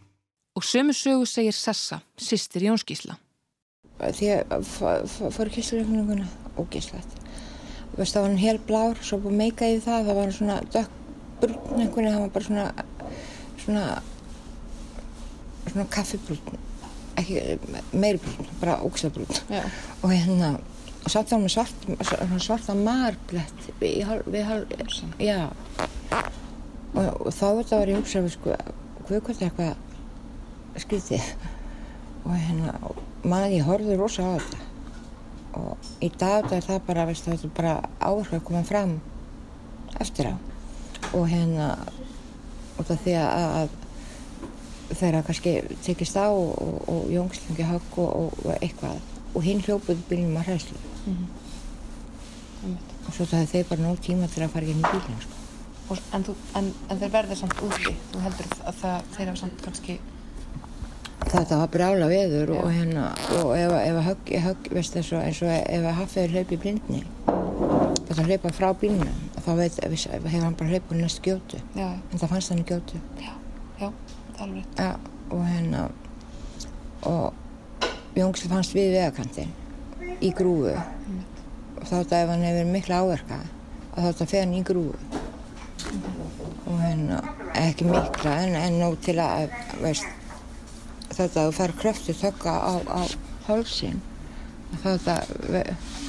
[0.54, 3.16] Og sömu sögu segir Sessa, sýstir Jónskísla.
[3.98, 4.68] Því að
[5.34, 6.28] fór kisturreikninguna
[6.62, 7.16] ógislegt.
[7.94, 10.58] Þú veist, það var hann hér blár, svo búið meika yfir það, það var svona
[10.76, 12.68] dökkbrún einhvern veginn, það var bara svona,
[13.64, 13.86] svona,
[15.72, 16.62] svona kaffibrún,
[17.22, 17.44] ekki
[18.04, 19.34] meiri brún, bara ógislabrún.
[20.04, 20.54] Og hérna,
[21.04, 25.42] og samt þá með svart, svona svarta marblett við, hál- við hálf, já.
[26.93, 28.58] Og, og þá þetta var ég hugsaði, sko,
[29.08, 31.32] hvað er eitthvað skrítið.
[32.23, 32.73] Og hérna,
[33.28, 34.62] mann ég horfði rosa á þetta.
[35.60, 38.97] Og í dag er það bara, veist, þetta er bara áherslu að koma fram
[40.02, 40.36] eftir á.
[41.13, 41.73] Og hérna
[42.82, 48.10] út af því að, að þeirra kannski tekist á og, og, og jóngslengi högg og,
[48.10, 49.02] og, og eitthvað.
[49.34, 50.82] Og hinn hljópuð bílnum að hræslu
[52.63, 55.33] og svo það þeir bara nóg tíma til að fara inn í bílinn sko.
[55.91, 59.41] Og, en, þú, en, en þeir verða samt úti, þú heldur að það, þeir hafa
[59.41, 60.00] samt kannski...
[61.24, 65.22] þetta var brjála veður og hérna og ef, ef að högg, högg veist eins og,
[65.24, 67.04] eins og ef að haffiður hlaupi í blindni
[68.13, 71.60] þetta hlaupa frá bílnum þá veit, ef, hefur hann bara hlaupið næst gjótu.
[71.76, 73.00] Já, en það fannst hann í gjótu.
[73.19, 73.34] Já,
[73.82, 74.80] já, það er alveg rétt.
[74.80, 74.93] ja,
[75.34, 75.82] og hérna
[77.10, 77.41] og
[78.13, 79.52] Jóngsl fannst við vegakantin
[80.22, 80.76] í grúfu.
[80.78, 83.41] Og þá þetta ef hann hefur mikla áverka
[83.93, 85.23] þá þetta fer hann í grúfu
[86.74, 87.20] og hérna
[87.60, 90.08] ekki mikla en, en nóg til að veist,
[91.14, 93.02] þetta að þú fær kröftu þögga á, á
[93.48, 94.02] hálsin
[94.82, 95.20] þetta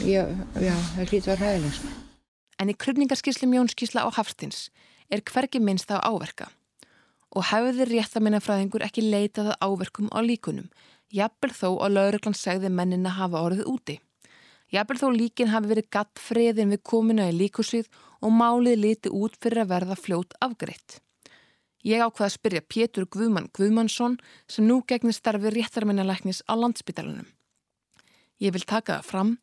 [0.00, 0.24] já,
[0.56, 1.92] já, það hlýtur að ræðilega sko.
[2.62, 4.68] En í krupningarskíslum Jónskísla á Hafstins
[5.12, 6.48] er hvergi minnst á áverka
[7.34, 10.68] og hefði réttaminafræðingur ekki leitað að áverkum á líkunum,
[11.10, 13.96] jafnvel þó að lauruglan segði mennina hafa orðið úti.
[14.70, 17.90] Jafnvel þó líkin hafi verið gatt friðin við komuna í líkusið
[18.24, 21.00] og málið liti út fyrir að verða fljót afgreitt.
[21.84, 24.16] Ég ákvaði að spyrja Pétur Guðmann Guðmannsson
[24.48, 27.28] sem nú gegnir starfi réttarminnalæknis á landsbytalanum.
[28.40, 29.34] Ég vil taka það fram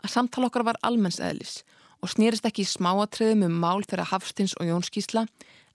[0.00, 1.60] að samtal okkar var almennseðlis
[2.00, 5.26] og snýrist ekki í smáatriðum um mál þeirra Hafstins og Jónskísla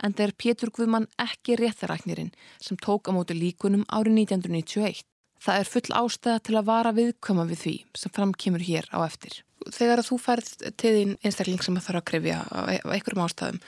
[0.01, 5.05] en það er Pétur Guðmann ekki réttaræknirinn sem tók á móti líkunum árið 1991.
[5.45, 9.44] Það er full ástæða til að vara viðkoma við því sem framkymur hér á eftir.
[9.65, 13.59] Þegar að þú færð til þín einstakling sem það þarf að krefja á einhverjum ástæðum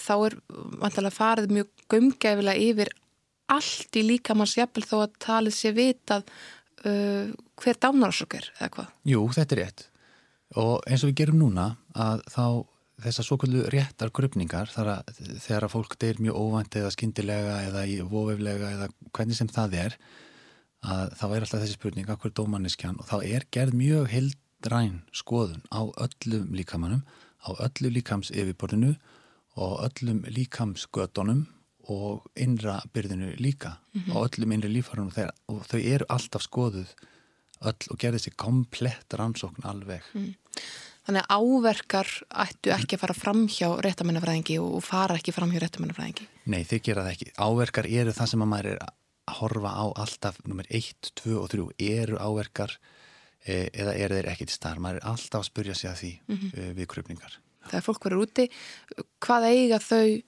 [0.00, 0.36] þá er
[0.82, 2.92] vantilega farið mjög gömgefilega yfir
[3.52, 6.28] allt í líkamanns jafnvel þó að talið sé vitað
[6.86, 8.92] uh, hver dánarsök er eða hvað.
[9.12, 9.88] Jú, þetta er rétt
[10.60, 12.44] og eins og við gerum núna að þá
[13.02, 18.90] þessar svokvöldu réttar gröfningar þegar að fólk deyr mjög óvænt eða skyndilega eða vofeflega eða
[19.10, 19.96] hvernig sem það er
[20.82, 24.08] að þá er alltaf þessi spurning að hver dómanniskjan og þá er gerð mjög
[24.62, 27.02] hildræn skoðun á öllum líkamannum
[27.42, 28.94] á öllu líkams yfirborðinu
[29.56, 31.46] og öllum líkamsgötunum
[31.90, 33.80] og innra byrðinu líka
[34.14, 36.94] og öllum innri lífarunum þeirra og þau eru alltaf skoðuð
[37.62, 40.02] öll og gerði þessi komplett rannsókn alveg.
[41.02, 42.08] Þannig að áverkar
[42.44, 46.28] ættu ekki að fara fram hjá réttamennafræðingi og fara ekki fram hjá réttamennafræðingi.
[46.46, 47.32] Nei, þeir gera það ekki.
[47.42, 51.50] Áverkar eru það sem að maður er að horfa á alltaf nummer 1, 2 og
[51.50, 51.66] 3.
[51.82, 52.78] Eru áverkar
[53.46, 54.82] eða eru þeir ekki til starf?
[54.82, 56.52] Maður er alltaf að spurja sig að því mm -hmm.
[56.58, 57.38] e, við krupningar.
[57.68, 58.48] Það er fólk verið úti.
[59.22, 60.22] Hvað eiga þau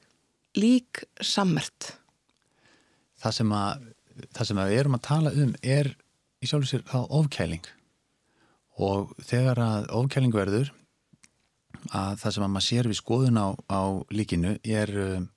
[0.54, 1.94] lík sammert?
[3.22, 3.86] Það sem, að,
[4.36, 5.96] það sem að við erum að tala um er
[6.42, 7.66] í sjálf og sér þá ofkæling
[8.84, 10.72] og þegar að ofkæling verður
[11.94, 15.28] að það sem að maður sér við skoðun á, á líkinu er um,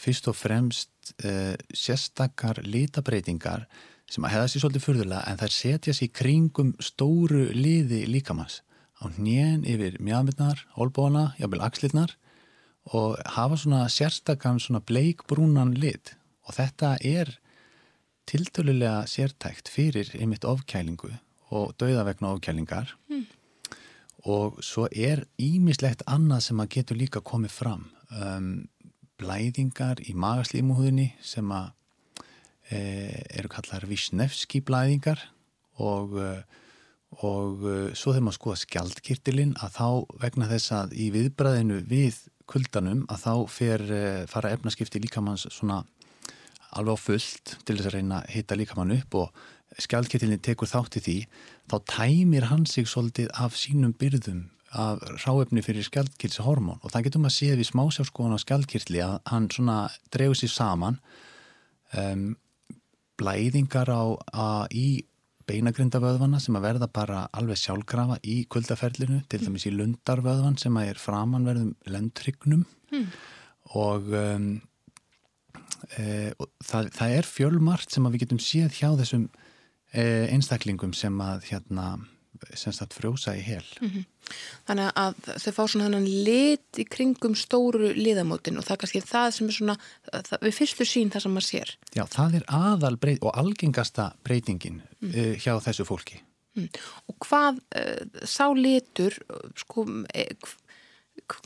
[0.00, 3.66] fyrst og fremst uh, sérstakar litabreitingar
[4.10, 8.60] sem að hefða sér svolítið fyrðulega en þær setja sér kringum stóru liði líkamanns
[9.00, 12.16] á hnjén yfir mjöðmyndnar, olbóna, jafnvel axlirnar
[12.90, 16.16] og hafa svona sérstakann svona bleikbrúnan lit.
[16.48, 17.36] Og þetta er
[18.28, 21.12] tiltölulega sértækt fyrir einmitt ofkælingu
[21.50, 22.96] og dauða vegna ofkælingar.
[23.08, 23.26] Mm.
[24.28, 27.86] og svo er ímislegt annað sem að getur líka komið fram.
[28.10, 28.68] Um,
[29.20, 31.70] blæðingar í magaslímuhúðinni sem að
[32.70, 35.22] eru kallar Vishnevski blæðingar
[35.82, 36.32] og, e,
[37.24, 39.88] og e, svo þegar maður skoða skjaldkirtilinn að þá
[40.24, 43.82] vegna þess að í viðbræðinu við kuldanum að þá fer,
[44.30, 45.84] fara efnaskipti líkamanns svona
[46.74, 49.42] alveg á fullt til þess að reyna að hitta líkamann upp og
[49.78, 51.18] skjaldkirtilinn tekur þátt í því
[51.70, 57.24] þá tæmir hann sig svolítið af sínum byrðum af ráefni fyrir skjaldkirtshormón og það getur
[57.24, 59.78] maður að séð við smásjáskoðan á skjaldkirtli að hann svona
[60.14, 61.00] drefur sér saman
[61.98, 62.36] um,
[63.20, 64.02] blæðingar á,
[64.32, 64.88] að, í
[65.50, 70.92] beinagrindavöðvana sem að verða bara alveg sjálfgrafa í kuldaferlinu til dæmis í lundarvöðvan sem að
[70.92, 73.06] er framanverðum lendrygnum mm.
[73.80, 74.48] og, um,
[75.96, 79.26] e, og það, það er fjölmart sem að við getum séð hjá þessum
[79.90, 81.92] e, einstaklingum sem að hérna
[82.56, 84.04] semst að frjósa í hel mm -hmm.
[84.68, 89.02] Þannig að þau fá svona þannig lit í kringum stóru liðamótin og það er kannski
[89.06, 89.76] það sem er svona
[90.08, 91.74] það, við fyrstu sín það sem maður sér.
[91.96, 95.12] Já, það er aðal breyt og algengasta breytingin mm.
[95.12, 96.20] uh, hjá þessu fólki.
[96.58, 96.68] Mm.
[97.10, 99.16] Og hvað uh, sá litur
[99.58, 100.26] sko e,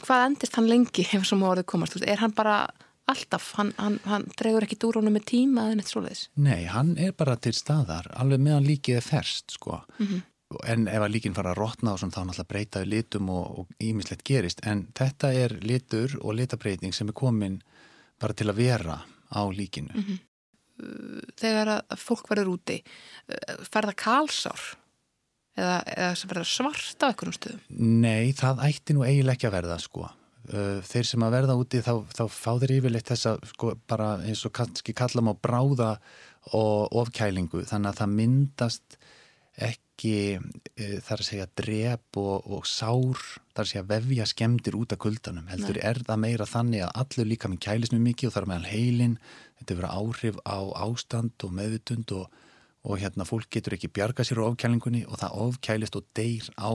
[0.04, 2.64] hvað endist hann lengi hefur sem árið komast, er hann bara
[3.10, 6.22] alltaf, hann, hann, hann dregur ekki dúr honum með tíma eða neitt svoleiðis?
[6.40, 9.82] Nei, hann er bara til staðar, alveg meðan líkið er ferst sko.
[9.98, 10.22] -hmm
[10.68, 14.24] en ef að líkin fara að rótna og svona, þá náttúrulega breytaðu litum og ímislegt
[14.26, 14.62] gerist.
[14.66, 17.58] En þetta er litur og litabreiting sem er komin
[18.20, 19.00] bara til að vera
[19.34, 19.94] á líkinu.
[19.94, 20.18] Mm -hmm.
[21.38, 22.82] Þegar að fólk verður úti
[23.70, 24.60] ferða kalsár?
[25.54, 27.60] Eða, eða verða svart á einhvern stöðum?
[27.78, 30.08] Nei, það ætti nú eiginlega ekki að verða sko.
[30.90, 34.52] Þeir sem að verða úti þá, þá fá þeir yfirleitt þessa sko bara eins og
[34.52, 35.92] kannski kallam á bráða
[36.52, 37.62] og ofkælingu.
[37.70, 38.98] Þannig að það myndast
[39.54, 43.20] ekki e, þar að segja drep og, og sár
[43.54, 45.84] þar að segja vefja skemdir út af kuldanum heldur Nei.
[45.90, 49.18] er það meira þannig að allur líka minn kælis mjög mikið og þar meðal heilin
[49.60, 52.40] þetta verður áhrif á ástand og meðutund og,
[52.82, 56.72] og hérna fólk getur ekki bjarga sér á ofkælingunni og það ofkælist og deyr á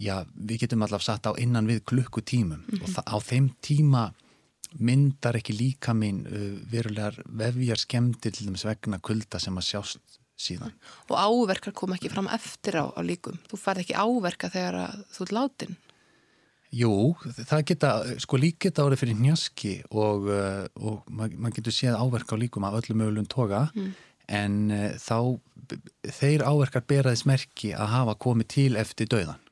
[0.00, 2.82] já við getum alltaf satt á innan við klukkutímum mm -hmm.
[2.82, 4.04] og það, á þeim tíma
[4.78, 10.19] myndar ekki líka minn uh, verulegar vefjar skemdir til dæmis vegna kulda sem að sjást
[10.40, 10.74] síðan.
[11.10, 13.38] Og áverkar kom ekki fram eftir á, á líkum.
[13.50, 15.78] Þú farið ekki áverka þegar þú er látin.
[16.70, 17.88] Jú, það geta,
[18.22, 22.42] sko lík geta árið fyrir njaski og, uh, og maður mað getur séð áverka á
[22.42, 23.88] líkum af öllum mögulegum toga mm.
[24.38, 25.16] en uh, þá,
[26.20, 29.42] þeir áverkar beraði smerki að hafa komið til eftir döðan.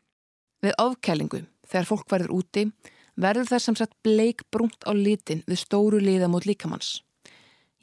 [0.63, 2.65] Við áfkælingu, þegar fólk verður úti,
[3.19, 7.01] verður það sem sagt bleik brúnt á litin við stóru liða mot líkamanns.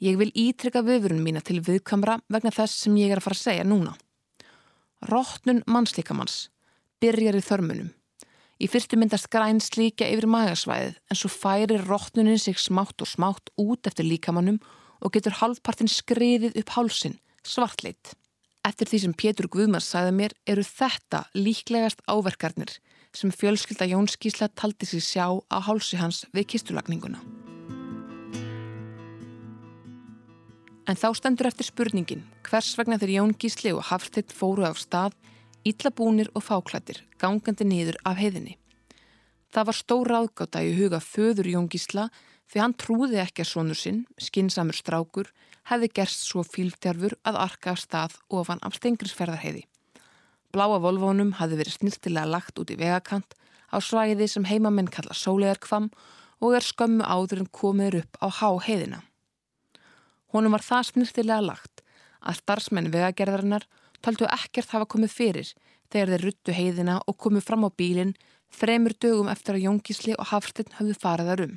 [0.02, 3.44] Ég vil ítrykka viðvörunum mína til viðkamra vegna þess sem ég er að fara að
[3.46, 3.94] segja núna.
[5.08, 6.50] Róttnun mannslíkamanns
[7.00, 7.88] byrjar í þörmunum.
[8.60, 13.52] Í fyrstu myndast græn slíkja yfir magasvæðið en svo færir róttnunin sig smátt og smátt
[13.60, 14.60] út eftir líkamannum
[15.00, 18.12] og getur halvpartin skriðið upp hálsin, svartleitt.
[18.64, 22.72] Eftir því sem Pétur Guðmars sagði mér eru þetta líklegast áverkarnir
[23.16, 27.45] sem fjölskylda Jónskísla taldi sig sjá á hálsi hans við kistulagninguna.
[30.86, 35.16] En þá stendur eftir spurningin hvers vegna þegar Jón Gísli og Hafstitt fóru af stað,
[35.66, 38.54] íllabúnir og fáklættir, gangandi niður af heiðinni.
[39.50, 42.06] Það var stór ráðgáta í huga föður Jón Gísla
[42.46, 45.32] því hann trúði ekki að sonur sinn, skinsamur strákur,
[45.66, 49.64] hefði gerst svo fíltjarfur að arka af stað ofan af stengrisferðarheiði.
[50.54, 53.34] Bláa volvónum hafði verið snirtilega lagt út í vegakant
[53.74, 55.90] á svæði sem heimamenn kalla sólegarkvam
[56.38, 59.02] og er skömmu áður en komir upp á há heiðina.
[60.34, 61.82] Honum var það snirtilega lagt
[62.26, 63.66] að starfsmenn vegagerðarinnar
[64.02, 65.52] taldu ekkert hafa komið fyrir
[65.92, 68.16] þegar þeir ruttu heiðina og komið fram á bílinn
[68.56, 71.54] þremur dögum eftir að Jóngísli og Hafstein hafðu farið þar um.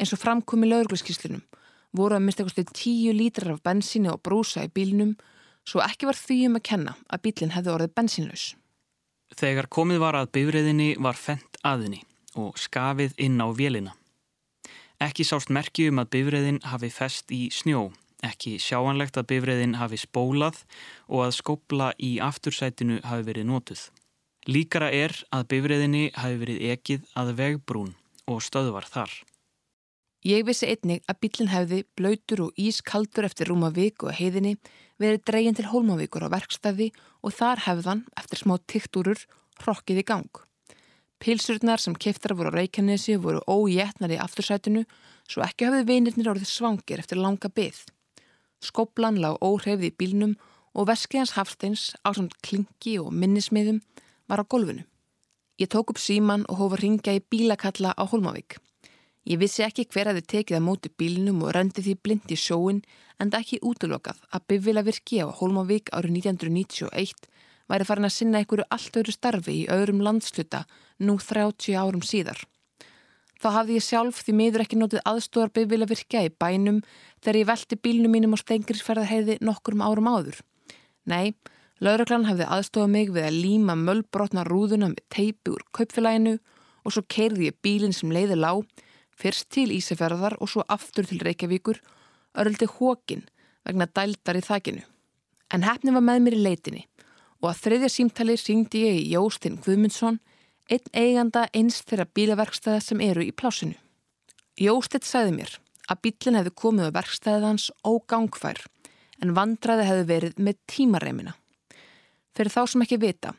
[0.00, 1.42] Eins og framkomi laurugluskíslunum
[1.96, 5.16] voru að mista eitthvað tíu lítrar af bensíni og brúsa í bílinum
[5.66, 8.44] svo ekki var því um að kenna að bílinn hefði orðið bensínlaus.
[9.36, 12.02] Þegar komið var að bifriðinni var fendt aðinni
[12.38, 13.94] og skafið inn á vélina.
[15.00, 17.86] Ekki sást merki um að bifriðin hafi fest í snjó,
[18.20, 20.58] ekki sjáanlegt að bifriðin hafi spólað
[21.08, 23.86] og að skópla í aftursætinu hafi verið nótuð.
[24.48, 27.94] Líkara er að bifriðinni hafi verið ekið að vegbrún
[28.28, 29.14] og stöðvar þar.
[30.28, 34.58] Ég vissi einnig að bílinn hefði blöytur og ískaldur eftir rúma viku og heiðinni
[35.00, 36.90] verið dregin til Hólmavíkur á verkstæði
[37.24, 39.24] og þar hefðan, eftir smá tiktúrur,
[39.64, 40.44] hrokkið í gang.
[41.20, 44.86] Pilsurnar sem keftar voru á Reykjanesi voru ójétnar í aftursætinu
[45.28, 47.82] svo ekki hafði vinirnir orðið svangir eftir langa byggð.
[48.64, 50.32] Skóplan lág óhreyfði í bílnum
[50.72, 53.82] og veskiðans Hafsteins á samt klingi og minnismiðum
[54.32, 54.86] var á golfinu.
[55.60, 58.56] Ég tók upp síman og hófa ringja í bílakalla á Hólmavík.
[59.28, 62.38] Ég vissi ekki hver að þið tekið að móti bílinum og rendi því blind í
[62.40, 62.80] sjóin
[63.20, 67.28] en það ekki útlokað að byggvila virki á Hólmavík árið 1991
[67.70, 70.64] væri farin að sinna einhverju allt öðru starfi í öðrum landsluta
[70.98, 72.42] nú 30 árum síðar.
[73.40, 76.82] Þá hafði ég sjálf því miður ekki notið aðstóðar byggvila virkja í bænum
[77.22, 80.42] þegar ég velti bílnum mínum á stengrisferðarheiði nokkurum árum áður.
[81.08, 81.32] Nei,
[81.80, 86.36] lauruglan hafði aðstofað mig við að líma möllbrotna rúðuna með teipi úr kaupfélaginu
[86.84, 88.66] og svo keirði ég bílinn sem leiði lág
[89.20, 91.80] fyrst til Ísafjörðar og svo aftur til Reykjavíkur,
[92.40, 93.24] örldi hókin
[93.64, 94.84] vegna dældar í þakinu.
[95.50, 96.84] En hefni var með mér í leitinni
[97.40, 100.20] og að þriðja símtali syngdi ég í Jóstinn Guðmundsson,
[100.70, 103.76] einn eiganda eins þeirra bílaverkstæða sem eru í plásinu.
[104.60, 105.56] Jóstinn sagði mér
[105.90, 108.60] að bílinn hefði komið á verkstæðans ógangfær
[109.20, 111.34] en vandraði hefði verið með tímareimina.
[112.36, 113.34] Fyrir þá sem ekki vita,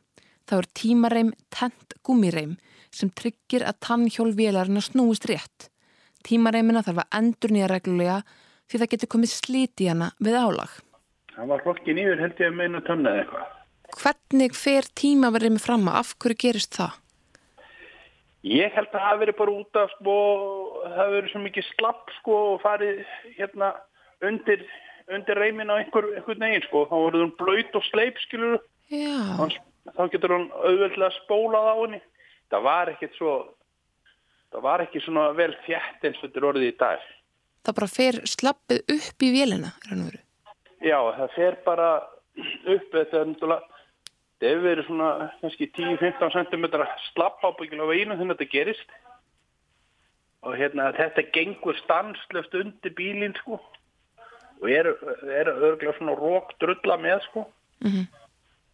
[0.50, 2.58] þá er tímareim tent gúmireim
[2.92, 5.70] sem tryggir að tannhjólvélarina snúist rétt.
[6.28, 8.20] Tímareimina þarf að endur nýja reglulega
[8.68, 10.76] því það getur komið slíti hana við álag.
[11.32, 13.61] Það var hlokkin yfir held ég að meina tönna eða eitthvað.
[14.00, 16.98] Hvernig fer tímaverðið með fram að af hverju gerist það?
[18.48, 20.14] Ég held að það hafi verið bara út af sko,
[20.82, 23.02] það hafi verið svo mikið slapp sko og farið
[23.38, 23.70] hérna
[24.26, 24.64] undir,
[25.14, 26.88] undir reimin á einhver, einhver negin sko.
[26.90, 28.58] Þá voruð hún blöyt og sleip skilur.
[28.90, 29.46] Já.
[29.92, 32.02] Þá getur hún auðvöldlega spólað á henni.
[32.52, 33.36] Það var ekkert svo,
[34.52, 37.06] það var ekki svona vel þjætt eins og þetta er orðið í dag.
[37.62, 40.26] Það bara fer slappið upp í vélina, er hann verið?
[40.82, 41.90] Já, það fer bara
[42.42, 43.71] upp, þetta er náttúrulega,
[44.42, 45.10] þetta hefur verið svona
[45.42, 46.66] kannski 10-15 cm
[47.12, 48.96] slapp ábyggil á veginu þegar þetta gerist.
[50.42, 53.60] Og hérna þetta gengur stanslöft undir bílinn sko
[54.62, 54.90] og er,
[55.30, 57.46] er örglega svona rók drulla með sko.
[57.86, 58.08] Mm -hmm.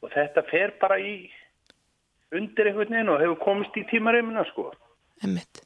[0.03, 1.29] Og þetta fer bara í
[2.31, 4.71] undir einhvern veginn og hefur komist í tímareimina sko.
[5.23, 5.63] Emmitt.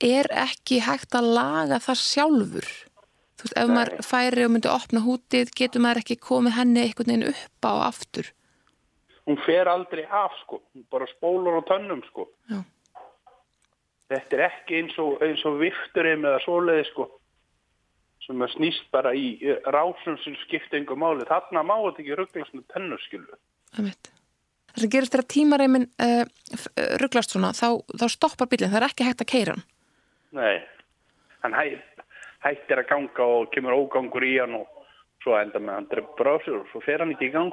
[0.00, 2.68] Er ekki hægt að laga það sjálfur?
[3.38, 3.74] Þú veist, ef Nei.
[3.74, 7.62] maður færi og myndi að opna hútið, getur maður ekki komið henni einhvern veginn upp
[7.66, 8.32] á aftur?
[9.28, 12.26] Hún fer aldrei af sko, hún bara spólur á tönnum sko.
[12.50, 12.62] Já.
[14.12, 17.06] Þetta er ekki eins og, eins og vifturinn eða svoleiði sko,
[18.26, 19.36] sem að snýst bara í
[19.72, 21.28] rásum sem skipta yngur máli.
[21.28, 23.38] Þarna má þetta ekki ruggla svona tönnuskilu.
[23.78, 24.12] Emmitt.
[24.72, 26.24] Það sem gerist þegar tímareimin uh,
[27.02, 29.64] rugglast svona, þá, þá stoppar bílinn, það er ekki hægt að keira hann.
[30.32, 30.62] Nei,
[31.44, 31.64] hann hæ,
[32.46, 34.86] hættir að ganga og kemur ógangur í hann og
[35.22, 37.52] svo enda með hann dreifur á sig og svo fer hann ekki í gang.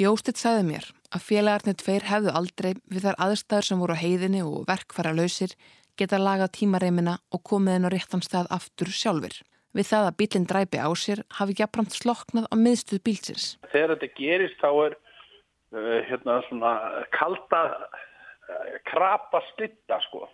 [0.00, 4.40] Jóstitt sagði mér að félagarnir tveir hefðu aldrei við þar aðstæður sem voru á heiðinni
[4.40, 5.52] og verkfæra lausir
[6.00, 9.36] geta lagað tímareimina og komið henn á réttan stað aftur sjálfur.
[9.76, 13.46] Við það að bílinn dræpi á sér hafi jafnbramt sloknað á miðstuð bílsins.
[13.68, 16.72] Þegar þetta gerist þá er uh, hérna svona
[17.12, 20.24] kalda uh, krapa slitta sko.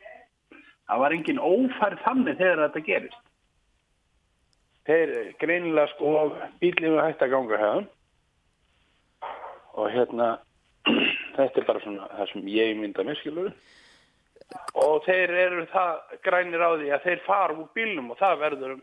[0.87, 3.23] Það var engin ófærð þannig þegar þetta gerist.
[4.87, 6.29] Þeir greinilega sko
[6.63, 7.95] bílinn var hægt að ganga hefðum
[9.79, 10.29] og hérna
[11.37, 13.51] þetta er bara svona það sem ég mynda miskilur
[14.81, 18.79] og þeir eru það grænir á því að þeir fara úr bílnum og það verður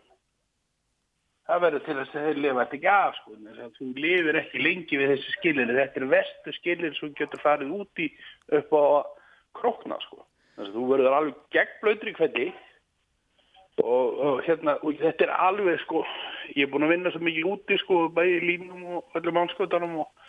[1.46, 3.36] það verður til þess að þeir lifa þetta ekki af sko.
[3.78, 8.08] Þú lifir ekki lengi við þessi skilir þetta er vestu skilir sem getur farið úti
[8.60, 8.84] upp á
[9.58, 10.24] krokna sko.
[10.56, 12.62] Þess að þú verður alveg gegnblöytur í hvernig.
[13.84, 16.06] Og, og hérna og þetta er alveg sko
[16.56, 20.25] ég er búin að vinna svo mikið úti sko bæði línum og öllum ánskotanum og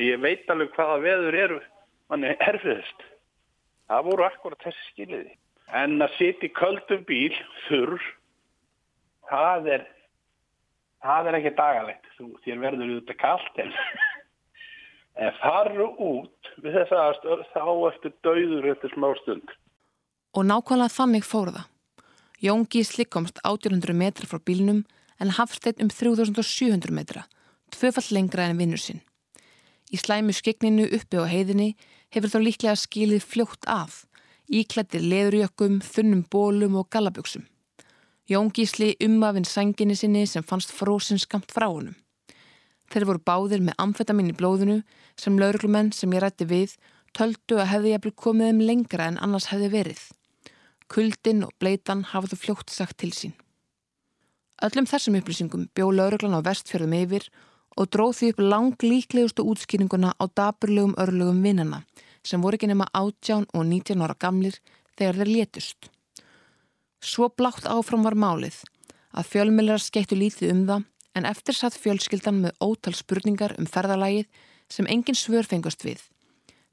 [0.00, 1.60] ég veit alveg hvaða veður eru
[2.12, 3.06] manni erfiðist
[3.90, 5.36] það voru akkurat þessi skiliði
[5.82, 7.34] en að sitja í köldum bíl
[7.66, 7.98] þurr
[9.30, 9.90] það er
[11.02, 12.08] það er ekki dagalegt.
[12.16, 13.74] Þú, þér verður út að kallt en,
[15.24, 19.54] en faru út við þess aðstöð þá ertu dauður eftir smá stund.
[20.32, 21.68] Og nákvæmlega þannig fór það.
[22.42, 24.82] Jón Gísli komst 800 metra frá bílnum
[25.22, 27.26] en Hafsteinn um 3700 metra,
[27.70, 29.02] tvöfall lengra en vinnur sinn.
[29.92, 31.74] Í slæmu skegninu uppi á heiðinni
[32.14, 34.06] hefur þá líklega skilið fljótt að,
[34.48, 37.44] íklættir leðurjökkum, þunnum bólum og gallaböksum.
[38.30, 41.96] Jón Gísli umafinn sænginni sinni sem fannst frósin skamt frá honum.
[42.88, 44.80] Þeir voru báðir með amfetamin í blóðinu
[45.20, 46.76] sem lauruglumenn sem ég rætti við
[47.16, 50.02] töldu að hefði jafnvel komið þeim lengra en annars hefði verið.
[50.92, 53.36] Kuldin og bleitan hafðu fljótt sagt til sín.
[54.62, 57.51] Öllum þessum upplýsingum bjó lauruglan á vestfjörðum yfir og
[57.88, 61.82] dróð því upp lang líklegustu útskýringuna á daburlegum örlugum vinnana
[62.22, 64.58] sem voru ekki nema 18 og 19 ára gamlir
[64.98, 65.88] þegar þeir létust.
[67.02, 68.60] Svo blátt áfram var málið
[69.12, 70.84] að fjölmjölar skeittu lítið um það
[71.18, 74.28] en eftir satt fjölskyldan með ótal spurningar um ferðalægið
[74.72, 76.00] sem engin svör fengast við.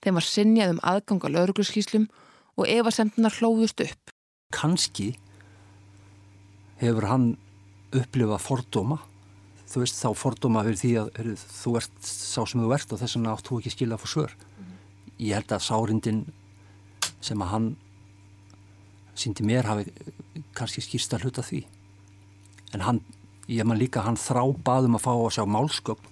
[0.04, 2.08] Þeim var sinjað um aðgang á laurugluskíslum
[2.56, 4.14] og efasemtunar hlóðust upp.
[4.56, 5.14] Kanski
[6.80, 7.30] hefur hann
[7.96, 9.00] upplifað fordóma
[9.70, 13.02] þú veist þá fordóma fyrir því að er, þú ert sá sem þú ert og
[13.02, 14.72] þess vegna átt þú ekki skilja fyrir svör mm.
[15.26, 16.24] ég held að sárindin
[17.20, 17.70] sem að hann
[19.20, 19.90] síndi mér hafi
[20.58, 21.64] kannski skýrst að hluta því
[22.74, 23.04] en hann,
[23.50, 26.12] ég man líka hann þrá baðum að fá að sjá málsköp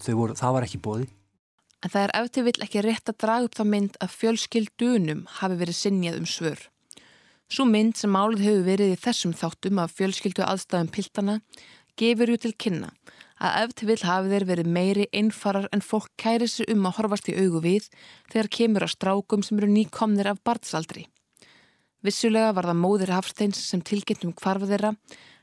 [0.00, 1.10] voru, það var ekki bóði
[1.80, 5.56] En það er eftir vill ekki rétt að draga upp þá mynd að fjölskyldunum hafi
[5.62, 6.64] verið sinjað um svör.
[7.50, 11.38] Svo mynd sem málið hefur verið í þessum þáttum af fjölskyldu aðstæðum piltana
[11.96, 12.92] gefur ju til kynna
[13.40, 17.30] að eftir vill hafi þeir verið meiri einfarar en fólk kæri sig um að horfast
[17.32, 17.88] í augu við
[18.28, 21.06] þegar kemur á strákum sem eru nýkomnir af barnsaldri.
[22.04, 24.94] Vissulega var það móðir Hafsteins sem tilkynntum hvarfa þeirra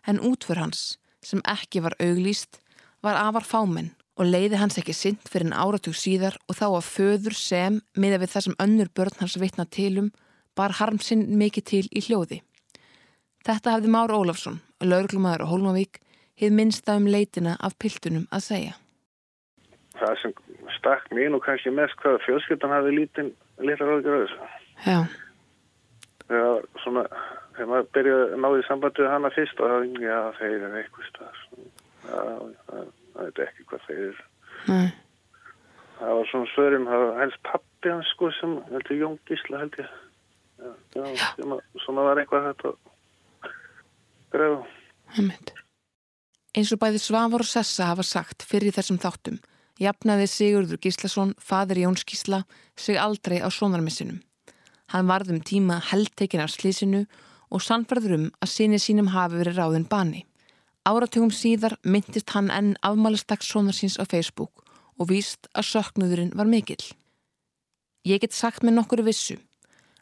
[0.10, 2.62] en útför hans, sem ekki var auglýst,
[3.02, 6.89] var afar fámenn og leiði hans ekki synd fyrir en áratug síðar og þá að
[6.89, 10.10] föður sem, miða við það sem önnur börn hans vitna tilum,
[10.58, 12.41] bar harmsinn mikið til í hljóði.
[13.45, 16.02] Þetta hafði Már Ólafsson, lauruglumæður á Hólmavík,
[16.42, 18.76] hefð minnsta um leitina af piltunum að segja.
[19.98, 20.36] Það sem
[20.78, 23.34] stakk mín og kannski mest hvaða fjölskyldan hafi lítinn
[23.66, 24.52] litar áður þessu.
[24.86, 25.00] Já.
[26.28, 27.08] Þegar svona,
[27.56, 31.10] þegar maður byrjaði að náði sambandi við hana fyrst og það, já, þeir eru eitthvað
[31.10, 31.44] stað.
[32.08, 32.22] Já,
[32.68, 34.26] það það veit ekki hvað þeir eru.
[34.68, 34.90] Nei.
[35.98, 39.80] Það var svona svörum, það var helst pappi hans sko sem, heldur Jón Gísla held
[39.82, 39.96] ég.
[40.58, 41.56] Já, já, já.
[41.86, 42.74] svona var eitthvað þetta
[44.34, 44.76] greið.
[45.18, 45.54] Hemmit.
[46.58, 49.36] Eins og bæði Svavar og Sessa hafa sagt fyrir þessum þáttum,
[49.78, 52.39] jafnaði Sigurður Gíslason, fadir Jóns Gísla,
[52.74, 54.24] sig aldrei á sonarmissinum.
[54.89, 57.03] Hann varð um tíma heldtekin af slísinu
[57.53, 60.24] og sannferður um að sinni sínum hafi verið ráðin bani.
[60.89, 64.66] Áratugum síðar myndist hann enn afmælisdags sonarsins á Facebook
[64.97, 66.82] og víst að söknuðurinn var mikill.
[68.01, 69.38] Ég get sagt með nokkuru vissu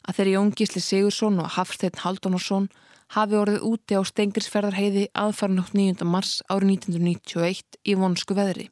[0.07, 2.71] að þeirri Jón Gísli Sigursson og Hafsteinn Haldunarsson
[3.13, 6.05] hafi orðið úti á Stengrisferðarheiði aðfarnátt 9.
[6.09, 8.69] mars árið 1991 í vonsku veðri.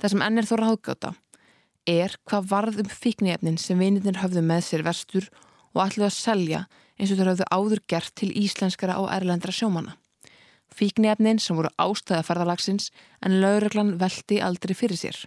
[0.00, 1.14] Það sem enn er þó ráðgáta
[1.88, 5.26] er hvað varð um fíknefnin sem vinirnir höfðu með sér vestur
[5.72, 6.60] og ætluði að selja
[6.98, 9.96] eins og þeir höfðu áður gert til íslenskara og erlendra sjómana.
[10.70, 12.90] Fíknefnin sem voru ástæða ferðalagsins
[13.24, 15.18] en lauruglan veldi aldrei fyrir sér.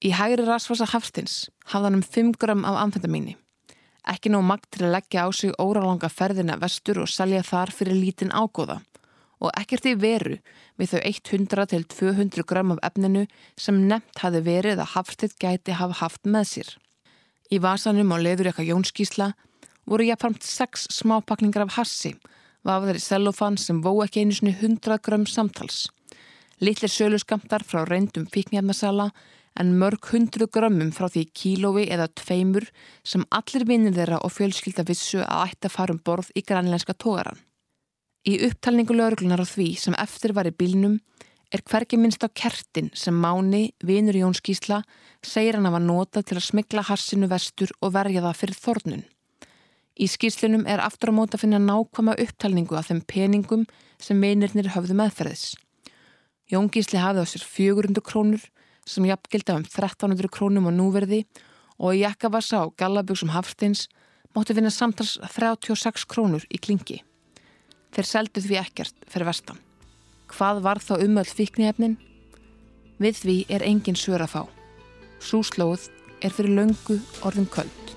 [0.00, 3.36] Í hægri rasfasa Hafstins hafðan um 5 gram af amfendamíni.
[4.08, 7.98] Ekki nóg magt til að leggja á sig óralanga ferðina vestur og salja þar fyrir
[7.98, 8.80] lítinn ágóða
[9.40, 10.36] og ekkert í veru
[10.80, 13.26] við þau 100 til 200 gram af efninu
[13.56, 16.74] sem nefnt hafi verið að Hafstinn gæti hafa haft með sér.
[17.50, 19.30] Í vasanum á leður eitthvað jónskísla
[19.88, 22.14] voru jáfnframt 6 smápakningar af hassi
[22.66, 25.88] vafðar í sellofan sem vó ekki einu sinni 100 grömm samtals.
[26.60, 29.10] Littlir söluskamtar frá reyndum fíknjafnasala
[29.58, 32.66] en mörg hundru grömmum frá því kílói eða tveimur
[33.02, 37.38] sem allir vinnir þeirra og fjölskylda vissu að ætta farum borð í grænlænska tógaran.
[38.28, 40.98] Í upptalningu lögurglunar á því sem eftir var í bílnum
[41.50, 44.82] er hverki minnst á kertin sem Máni, vinur Jóns Gísla,
[45.22, 49.02] segir hann að var nota til að smigla harsinu vestur og verja það fyrir þornun.
[50.00, 53.66] Í skýrslunum er aftur á móta að finna nákvæma upptalningu af þeim peningum
[54.00, 55.56] sem meinirnir höfðu meðferðis.
[56.50, 58.46] Jón Gísli hafði á sér 400 krónur
[58.90, 61.22] sem jafngildi um 1300 krónum á núverði
[61.78, 63.86] og í jakkavassa á Gallabjóksum Hafsteins
[64.34, 67.00] mótti finna samtals 36 krónur í klingi.
[67.94, 69.58] Þeir seldu því ekkert fyrir vestan.
[70.30, 71.96] Hvað var þá umöll fíknihefnin?
[73.02, 74.42] Við því er engin svör að fá.
[75.20, 75.88] Súslóð
[76.22, 77.94] er fyrir löngu orðin köld.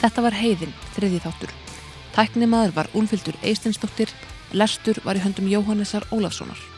[0.00, 1.50] Þetta var heiðin, þriði þáttur.
[2.14, 4.08] Tæknimaður var Úlfildur Eistensdóttir,
[4.52, 6.69] lestur var í höndum Jóhannesar Ólafssonar.